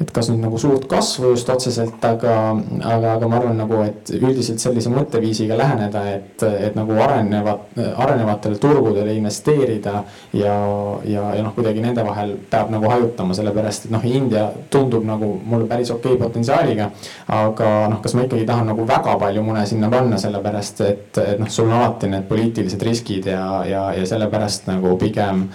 et 0.00 0.10
kas 0.10 0.26
nüüd 0.30 0.40
nagu 0.42 0.58
suurt 0.58 0.88
kasvu 0.90 1.30
just 1.34 1.50
otseselt, 1.52 2.02
aga, 2.02 2.34
aga, 2.82 3.12
aga 3.12 3.28
ma 3.30 3.36
arvan 3.38 3.60
nagu, 3.62 3.78
et 3.86 4.10
üldiselt 4.16 4.62
sellise 4.62 4.90
mõtteviisiga 4.90 5.54
läheneda, 5.58 6.02
et, 6.16 6.42
et 6.42 6.74
nagu 6.74 6.96
arenevat, 6.98 7.68
arenevatele 7.78 8.58
turgudele 8.62 9.14
investeerida 9.14 10.00
ja, 10.34 10.56
ja, 11.06 11.28
ja 11.38 11.44
noh, 11.44 11.54
kuidagi 11.54 11.84
nende 11.84 12.02
vahel 12.06 12.34
peab 12.50 12.72
nagu 12.74 12.90
hajutama, 12.90 13.36
sellepärast 13.38 13.86
et 13.86 13.94
noh, 13.94 14.08
India 14.08 14.48
tundub 14.74 15.06
nagu 15.06 15.30
mulle 15.44 15.70
päris 15.70 15.94
okei 15.94 16.16
okay 16.16 16.22
potentsiaaliga. 16.24 16.90
aga 17.38 17.70
noh, 17.92 18.02
kas 18.02 18.16
ma 18.18 18.26
ikkagi 18.26 18.48
tahan 18.50 18.72
nagu 18.72 18.88
väga 18.88 19.14
palju 19.22 19.46
mune 19.46 19.62
sinna 19.70 19.92
panna, 19.94 20.18
sellepärast 20.18 20.84
et, 20.88 21.22
et 21.22 21.38
noh, 21.38 21.50
sul 21.50 21.70
on 21.70 21.78
alati 21.78 22.10
need 22.10 22.26
poliitilised 22.26 22.82
riskid 22.82 23.30
ja, 23.30 23.46
ja, 23.68 23.86
ja 23.94 24.10
sellepärast 24.10 24.66
nagu 24.72 24.98
pigem 24.98 25.46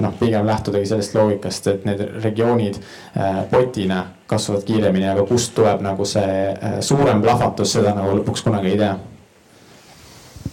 noh, 0.00 0.12
pigem 0.18 0.46
lähtudagi 0.46 0.86
sellest 0.86 1.14
loogikast, 1.16 1.70
et 1.72 1.86
need 1.88 2.02
regioonid 2.22 2.78
äh, 2.78 3.40
potina 3.50 4.04
kasvavad 4.30 4.66
kiiremini, 4.68 5.08
aga 5.10 5.24
kust 5.28 5.54
tuleb 5.56 5.82
nagu 5.84 6.06
see 6.08 6.28
äh, 6.52 6.76
suurem 6.84 7.22
plahvatus, 7.24 7.74
seda 7.76 7.94
nagu 7.96 8.18
lõpuks 8.20 8.44
kunagi 8.46 8.74
ei 8.74 8.78
tea. 8.82 8.92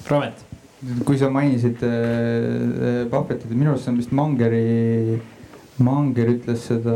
Roomet. 0.10 0.48
kui 1.06 1.18
sa 1.18 1.30
mainisid 1.30 1.84
Buffettit, 3.12 3.52
minu 3.54 3.70
arust 3.70 3.86
see 3.86 3.92
on 3.94 4.00
vist 4.02 4.16
Mangeri, 4.18 5.20
Manger 5.82 6.32
ütles 6.34 6.66
seda 6.68 6.96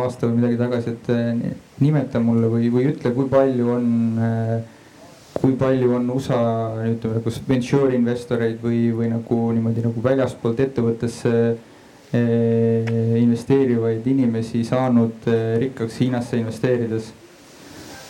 aasta 0.00 0.26
või 0.26 0.40
midagi 0.40 0.58
tagasi, 0.58 0.96
et 0.96 1.78
nimeta 1.82 2.20
mulle 2.22 2.50
või, 2.50 2.68
või 2.74 2.90
ütle, 2.90 3.12
kui 3.14 3.30
palju 3.30 3.70
on 3.76 3.86
äh, 4.22 4.58
kui 5.40 5.54
palju 5.58 5.94
on 5.94 6.10
USA 6.10 6.40
ütleme 6.88 7.18
nagu 7.18 7.32
venture 7.48 7.94
investoreid 7.96 8.58
või, 8.62 8.88
või 8.94 9.10
nagu 9.12 9.38
niimoodi 9.54 9.84
nagu 9.84 10.02
väljaspoolt 10.02 10.60
ettevõttesse 10.64 11.32
eh, 12.12 12.90
investeerivaid 13.20 14.06
inimesi 14.10 14.64
saanud 14.66 15.28
eh, 15.30 15.56
rikkaks 15.64 16.00
Hiinasse 16.02 16.40
investeerides. 16.40 17.12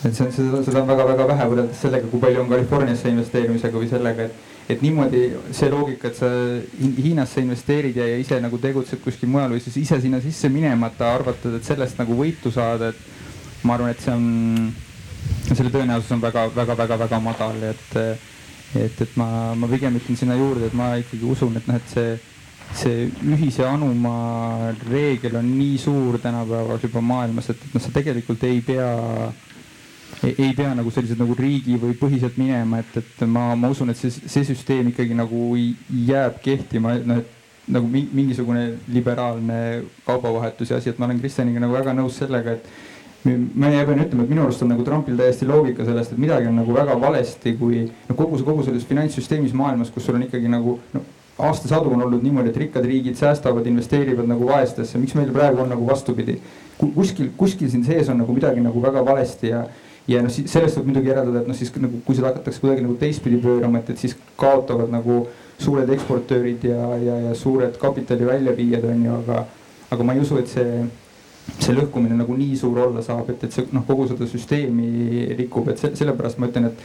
et 0.05 0.15
see 0.15 0.25
on, 0.25 0.33
seda, 0.33 0.63
seda 0.65 0.83
on 0.83 0.89
väga-väga 0.93 1.27
vähe 1.33 1.49
võrreldes 1.53 1.81
sellega, 1.83 2.09
kui 2.11 2.23
palju 2.23 2.45
on 2.45 2.53
Californiasse 2.53 3.11
investeerimisega 3.11 3.83
või 3.83 3.91
sellega, 3.91 4.29
et, 4.29 4.49
et 4.71 4.83
niimoodi 4.85 5.23
see 5.51 5.71
loogika, 5.73 6.09
et 6.09 6.21
sa 6.21 6.33
Hiinasse 6.81 7.43
investeerid 7.45 7.99
ja, 7.99 8.07
ja 8.09 8.19
ise 8.23 8.41
nagu 8.41 8.61
tegutsed 8.63 9.03
kuskil 9.05 9.29
mujal 9.33 9.57
või 9.57 9.65
siis 9.65 9.81
ise 9.85 10.01
sinna 10.01 10.23
sisse 10.25 10.49
minemata 10.55 11.13
arvatad, 11.17 11.59
et 11.59 11.67
sellest 11.67 11.99
nagu 12.01 12.17
võitu 12.17 12.55
saada, 12.55 12.93
et 12.95 13.65
ma 13.67 13.75
arvan, 13.75 13.91
et 13.91 14.05
see 14.05 14.15
on 14.15 14.29
selle 15.57 15.73
tõenäosus 15.73 16.13
on 16.17 16.23
väga-väga-väga-väga 16.23 17.21
madal, 17.23 17.63
et, 17.71 17.97
et, 18.77 19.01
et 19.05 19.17
ma, 19.21 19.55
ma 19.59 19.71
pigem 19.71 19.97
ütlen 20.01 20.19
sinna 20.19 20.37
juurde, 20.39 20.69
et 20.69 20.77
ma 20.77 20.95
ikkagi 21.01 21.25
usun, 21.29 21.57
et 21.61 21.69
noh, 21.71 21.79
et 21.79 21.95
see, 21.95 22.17
see 22.77 23.07
ühise 23.33 23.65
anumaa 23.69 24.73
reegel 24.91 25.39
on 25.41 25.49
nii 25.55 25.79
suur 25.81 26.19
tänapäeval 26.23 26.83
juba 26.83 27.05
maailmas, 27.05 27.53
et, 27.55 27.63
et 27.69 27.77
noh, 27.77 27.85
sa 27.85 27.95
tegelikult 27.95 28.45
ei 28.49 28.61
pea 28.65 28.91
ei, 30.25 30.35
ei 30.39 30.53
pea 30.57 30.75
nagu 30.75 30.91
sellised 30.93 31.21
nagu 31.21 31.35
riigi 31.39 31.79
või 31.81 31.97
põhiselt 31.99 32.39
minema, 32.41 32.83
et, 32.83 33.01
et 33.01 33.25
ma, 33.29 33.53
ma 33.59 33.71
usun, 33.73 33.93
et 33.93 34.01
see, 34.01 34.11
see 34.11 34.47
süsteem 34.49 34.93
ikkagi 34.93 35.17
nagu 35.17 35.53
jääb 35.57 36.41
kehtima, 36.45 36.97
noh, 37.07 37.23
et 37.23 37.35
nagu 37.69 37.89
mingisugune 37.89 38.79
liberaalne 38.89 39.85
kaubavahetus 40.07 40.71
ja 40.73 40.79
asi, 40.81 40.91
et 40.91 40.99
ma 40.99 41.09
olen 41.09 41.21
Kristjaniga 41.21 41.61
nagu 41.61 41.77
väga 41.77 41.95
nõus 41.97 42.17
sellega, 42.21 42.57
et 42.57 42.98
ma 43.25 43.71
pean 43.85 44.03
ütlema, 44.05 44.25
et 44.25 44.31
minu 44.31 44.45
arust 44.45 44.63
on 44.63 44.71
nagu 44.73 44.85
Trumpil 44.87 45.17
täiesti 45.19 45.47
loogika 45.49 45.85
sellest, 45.85 46.15
et 46.15 46.21
midagi 46.23 46.49
on 46.49 46.61
nagu 46.61 46.75
väga 46.75 46.95
valesti, 47.01 47.55
kui 47.59 47.83
noh, 47.89 48.17
kogu 48.17 48.39
see, 48.39 48.47
kogu 48.47 48.67
selles 48.67 48.87
finantssüsteemis 48.89 49.57
maailmas, 49.59 49.91
kus 49.95 50.07
sul 50.07 50.19
on 50.19 50.25
ikkagi 50.29 50.51
nagu 50.53 50.79
noh, 50.95 51.09
aastasadu 51.49 51.91
on 51.95 52.03
olnud 52.07 52.23
niimoodi, 52.23 52.53
et 52.53 52.63
rikkad 52.65 52.87
riigid 52.87 53.19
säästavad, 53.19 53.67
investeerivad 53.67 54.27
nagu 54.31 54.47
vaestesse, 54.49 54.99
miks 55.03 55.15
meil 55.19 55.31
praegu 55.35 55.63
on 55.63 55.71
nagu 55.75 55.87
vastupidi. 55.87 56.39
kuskil, 56.79 57.31
kuskil 57.37 57.71
siin 57.71 57.85
sees 57.85 58.09
on 58.09 58.19
nagu 58.23 58.33
midagi 58.33 58.63
nagu 58.63 58.83
väga 58.83 59.05
valesti 59.05 59.53
ja 59.55 59.67
ja 60.09 60.23
noh, 60.25 60.33
sellest 60.33 60.79
võib 60.79 60.89
muidugi 60.89 61.11
järeldada, 61.11 61.43
et 61.43 61.51
noh, 61.51 61.57
siis 61.57 61.75
nagu 61.77 62.01
kui 62.07 62.17
seda 62.17 62.31
hakatakse 62.31 62.63
kuidagi 62.63 62.87
nagu 62.87 62.95
teistpidi 63.01 63.41
pöörama, 63.45 63.83
et, 63.83 63.91
et 63.93 64.01
siis 64.01 64.15
kaotavad 64.41 64.89
nagu 64.93 65.27
suured 65.61 65.91
eksportöörid 65.93 66.65
ja, 66.65 66.87
ja, 67.03 67.19
ja 67.27 67.35
suured 67.37 67.77
kapitali 67.83 68.27
väljaviijad 68.27 68.87
on 68.89 69.05
ju, 69.05 69.19
aga, 69.19 69.43
aga 69.91 70.07
ma 70.07 70.17
ei 70.17 70.23
usu, 70.25 70.39
et 70.41 70.49
see 70.49 70.79
see 71.57 71.75
lõhkumine 71.75 72.17
nagu 72.19 72.37
nii 72.37 72.57
suur 72.61 72.79
olla 72.85 73.03
saab, 73.05 73.31
et, 73.33 73.43
et 73.47 73.55
see 73.55 73.67
noh, 73.75 73.85
kogu 73.89 74.07
seda 74.11 74.29
süsteemi 74.29 75.27
rikub, 75.39 75.71
et 75.73 75.81
se 75.81 75.91
sellepärast 75.99 76.39
ma 76.39 76.51
ütlen, 76.51 76.69
et 76.71 76.85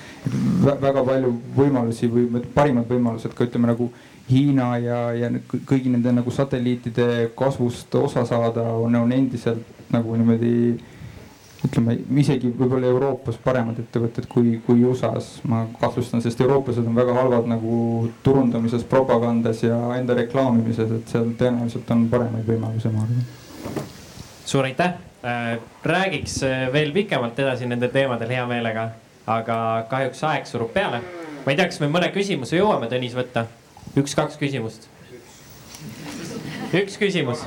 väga 0.82 1.04
palju 1.04 1.34
võimalusi 1.58 2.10
või 2.12 2.44
parimad 2.56 2.90
võimalused 2.90 3.36
ka 3.36 3.48
ütleme 3.50 3.72
nagu 3.74 3.92
Hiina 4.24 4.70
ja, 4.80 5.00
ja 5.20 5.28
kõigi 5.52 5.92
nende 5.92 6.14
nagu 6.16 6.32
satelliitide 6.32 7.34
kasvust 7.36 7.92
osa 8.00 8.24
saada 8.26 8.64
on, 8.80 8.96
on 8.96 9.12
endiselt 9.12 9.92
nagu 9.92 10.16
niimoodi 10.16 10.54
ütleme 11.64 11.96
isegi 12.20 12.52
võib-olla 12.52 12.88
Euroopas 12.92 13.38
paremad 13.44 13.80
ettevõtted 13.84 14.28
kui, 14.32 14.58
kui 14.66 14.84
USA-s, 14.88 15.42
ma 15.48 15.66
kahtlustan, 15.80 16.24
sest 16.24 16.42
eurooplased 16.44 16.88
on 16.88 16.96
väga 16.96 17.16
halvad 17.20 17.48
nagu 17.52 17.78
turundamises, 18.24 18.84
propagandas 18.88 19.64
ja 19.64 19.78
enda 19.98 20.18
reklaamimises, 20.20 20.92
et 21.00 21.16
seal 21.16 21.32
tõenäoliselt 21.40 21.96
on 21.96 22.08
paremaid 22.12 22.48
võimalusi, 22.48 22.92
ma 22.92 23.06
arvan 23.06 23.92
suur 24.46 24.66
aitäh, 24.66 24.94
äh, 25.24 25.60
räägiks 25.84 26.44
äh, 26.44 26.74
veel 26.74 26.92
pikemalt 26.92 27.40
edasi 27.40 27.66
nendel 27.66 27.92
teemadel 27.94 28.30
hea 28.30 28.46
meelega, 28.48 28.90
aga 29.28 29.58
kahjuks 29.90 30.24
aeg 30.28 30.48
surub 30.48 30.74
peale. 30.74 31.02
ma 31.46 31.52
ei 31.52 31.58
tea, 31.60 31.68
kas 31.68 31.80
me 31.84 31.90
mõne 31.92 32.08
küsimuse 32.16 32.58
jõuame, 32.58 32.88
Tõnis, 32.92 33.16
võtta? 33.16 33.46
üks-kaks 34.00 34.38
küsimust. 34.40 34.88
üks 36.74 36.98
küsimus. 37.00 37.46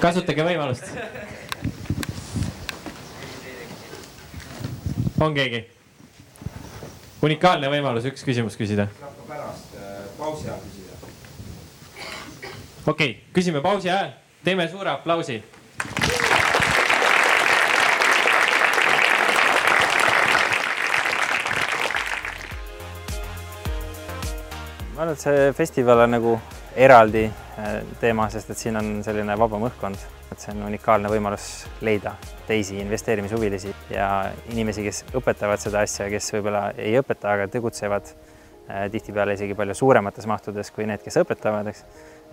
kasutage 0.00 0.46
võimalust. 0.46 0.86
on 5.20 5.34
keegi? 5.34 5.66
unikaalne 7.22 7.68
võimalus 7.68 8.06
üks 8.08 8.24
küsimus 8.24 8.56
küsida. 8.56 8.86
pärast 9.26 9.74
äh, 9.74 10.06
pausi 10.18 10.48
ajal 10.48 10.62
küsida. 10.64 10.94
okei 12.86 13.10
okay,, 13.10 13.14
küsime 13.34 13.60
pausi 13.60 13.90
ajal 13.90 14.19
teeme 14.44 14.68
suure 14.68 14.90
aplausi. 14.90 15.42
ma 24.94 25.04
arvan, 25.04 25.14
et 25.14 25.20
see 25.20 25.52
festival 25.56 26.02
on 26.04 26.10
nagu 26.12 26.32
eraldi 26.76 27.22
äh, 27.24 27.68
teema, 28.00 28.26
sest 28.32 28.50
et 28.52 28.58
siin 28.60 28.76
on 28.76 28.88
selline 29.04 29.32
vabam 29.40 29.64
õhkkond, 29.70 30.02
et 30.32 30.42
see 30.42 30.52
on 30.52 30.66
unikaalne 30.68 31.08
võimalus 31.08 31.46
leida 31.80 32.12
teisi 32.46 32.76
investeerimishuvilisi 32.82 33.72
ja 33.94 34.10
inimesi, 34.52 34.84
kes 34.84 35.06
õpetavad 35.16 35.62
seda 35.62 35.86
asja, 35.86 36.10
kes 36.12 36.28
võib-olla 36.36 36.66
ei 36.76 36.98
õpeta, 37.00 37.32
aga 37.32 37.48
tegutsevad 37.48 38.12
äh, 38.12 38.90
tihtipeale 38.92 39.38
isegi 39.40 39.56
palju 39.56 39.78
suuremates 39.80 40.28
mahtudes 40.28 40.72
kui 40.76 40.88
need, 40.88 41.00
kes 41.04 41.16
õpetavad, 41.24 41.72
eks. 41.72 41.86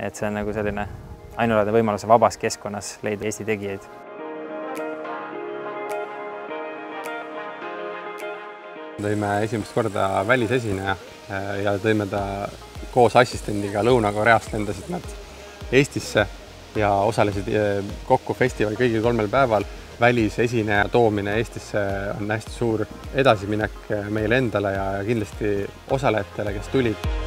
et 0.10 0.20
see 0.20 0.28
on 0.28 0.42
nagu 0.42 0.56
selline 0.56 0.90
ainulaadne 1.38 1.74
võimalus 1.76 2.08
vabas 2.10 2.38
keskkonnas 2.42 2.98
leida 3.06 3.26
Eesti 3.30 3.46
tegijaid. 3.48 3.88
tõime 8.98 9.28
esimest 9.46 9.76
korda 9.78 10.24
välisesineja 10.28 10.96
äh, 11.30 11.44
ja 11.62 11.76
tõime 11.78 12.08
ta 12.10 12.50
koos 12.92 13.14
assistendiga 13.16 13.84
Lõuna-Koreast 13.86 14.56
lendasid 14.56 14.90
nad 14.90 15.06
Eestisse 15.72 16.26
ja 16.76 16.90
osalesid 17.06 17.52
äh, 17.54 17.86
kokku 18.10 18.34
festivali 18.34 18.80
kõigil 18.80 19.06
kolmel 19.06 19.30
päeval. 19.30 19.66
välisesineja 20.00 20.90
toomine 20.90 21.38
Eestisse 21.38 21.80
on 22.18 22.32
hästi 22.32 22.52
suur 22.52 22.86
edasiminek 23.14 23.80
äh, 23.92 24.10
meile 24.10 24.38
endale 24.38 24.74
ja 24.74 24.90
kindlasti 25.06 25.70
osalejatele, 25.92 26.54
kes 26.54 26.68
tulid 26.74 27.27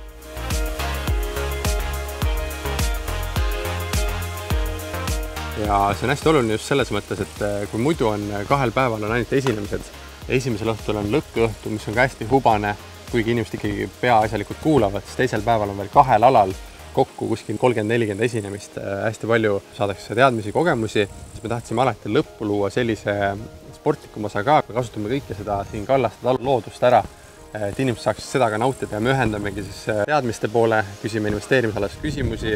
ja 5.65 5.93
see 5.95 6.05
on 6.05 6.13
hästi 6.13 6.29
oluline 6.29 6.55
just 6.55 6.69
selles 6.69 6.91
mõttes, 6.93 7.21
et 7.23 7.43
eh, 7.45 7.65
kui 7.71 7.81
muidu 7.81 8.09
on 8.11 8.23
eh, 8.31 8.43
kahel 8.49 8.73
päeval 8.75 9.05
on 9.05 9.13
ainult 9.15 9.33
esinemised, 9.33 9.91
esimesel 10.29 10.73
õhtul 10.73 10.99
on 11.01 11.11
lõkkõhtu, 11.13 11.73
mis 11.73 11.87
on 11.89 11.97
ka 11.97 12.05
hästi 12.05 12.27
hubane, 12.31 12.73
kuigi 13.11 13.33
inimesed 13.35 13.57
ikkagi 13.59 13.87
peaasjalikult 14.01 14.61
kuulavad, 14.63 15.05
siis 15.05 15.19
teisel 15.23 15.45
päeval 15.45 15.73
on 15.73 15.81
veel 15.81 15.91
kahel 15.93 16.27
alal 16.27 16.53
kokku 16.95 17.29
kuskil 17.29 17.59
kolmkümmend, 17.59 17.93
nelikümmend 17.93 18.25
esinemist, 18.27 18.77
eh, 18.81 18.91
hästi 19.07 19.29
palju 19.29 19.61
saadakse 19.77 20.17
teadmisi, 20.17 20.53
kogemusi, 20.55 21.07
siis 21.07 21.43
me 21.43 21.53
tahtsime 21.55 21.85
alati 21.85 22.11
lõppu 22.11 22.47
luua 22.47 22.71
sellise 22.73 23.17
sportlikuma 23.75 24.31
osa 24.31 24.43
ka, 24.45 24.61
kasutame 24.67 25.13
kõike 25.15 25.37
seda 25.37 25.61
siin 25.71 25.85
kallast 25.89 26.23
loodust 26.23 26.83
ära 26.89 27.03
et 27.53 27.79
inimesed 27.83 28.05
saaksid 28.05 28.27
seda 28.37 28.47
ka 28.51 28.59
nautida 28.61 28.95
ja 28.95 29.03
me 29.03 29.11
ühendamegi 29.11 29.63
siis 29.65 29.81
äh, 29.91 30.03
teadmiste 30.07 30.47
poole, 30.51 30.79
küsime 31.01 31.31
investeerimisalasi 31.31 31.99
küsimusi, 32.03 32.53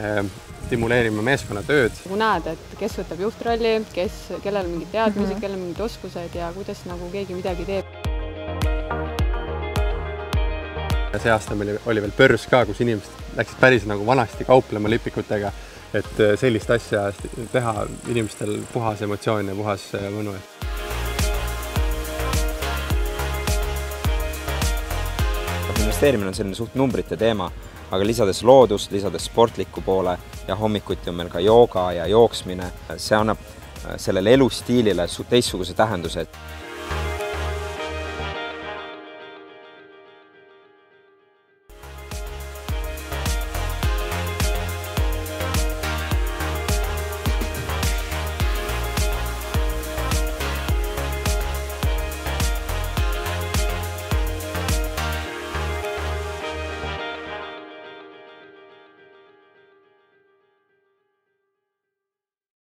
äh, 0.00 0.20
stimuleerime 0.66 1.24
meeskonnatööd. 1.24 1.92
nagu 2.06 2.20
näed, 2.22 2.48
et 2.54 2.76
kes 2.80 2.96
võtab 3.02 3.24
juhtrolli, 3.26 3.74
kes, 3.92 4.20
kellel 4.44 4.64
on 4.64 4.72
mingid 4.76 4.92
teadmised 4.94 5.26
mm, 5.26 5.34
-hmm. 5.34 5.42
kellel 5.44 5.58
on 5.58 5.64
mingid 5.66 5.82
oskused 5.84 6.38
ja 6.40 6.52
kuidas 6.56 6.84
nagu 6.88 7.10
keegi 7.12 7.36
midagi 7.36 7.68
teeb. 7.68 7.96
see 11.18 11.32
aasta 11.34 11.54
meil 11.58 11.80
oli 11.86 12.02
veel 12.02 12.12
börs 12.14 12.44
ka, 12.46 12.62
kus 12.66 12.80
inimesed 12.80 13.34
läksid 13.36 13.58
päris 13.60 13.86
nagu 13.90 14.06
vanasti 14.06 14.44
kauplema 14.44 14.90
lipikutega, 14.90 15.50
et 15.92 16.20
sellist 16.38 16.70
asja 16.70 17.08
teha 17.52 17.86
inimestel 18.06 18.60
puhas 18.72 19.02
emotsioon 19.02 19.48
ja 19.48 19.54
puhas 19.58 19.90
mõnu 20.14 20.36
investeerimine 25.98 26.28
on 26.28 26.34
selline 26.34 26.54
suht 26.54 26.74
numbrite 26.78 27.16
teema, 27.18 27.48
aga 27.90 28.06
lisades 28.06 28.44
loodust, 28.46 28.92
lisades 28.94 29.24
sportliku 29.26 29.82
poole 29.82 30.12
ja 30.46 30.54
hommikuti 30.54 31.10
on 31.10 31.16
meil 31.18 31.28
ka 31.28 31.40
jooga 31.42 31.88
ja 31.92 32.04
jooksmine, 32.06 32.68
see 32.96 33.16
annab 33.18 33.40
äh, 33.42 33.96
sellele 33.98 34.30
elustiilile 34.38 35.08
teistsuguse 35.30 35.74
tähenduse 35.74 36.28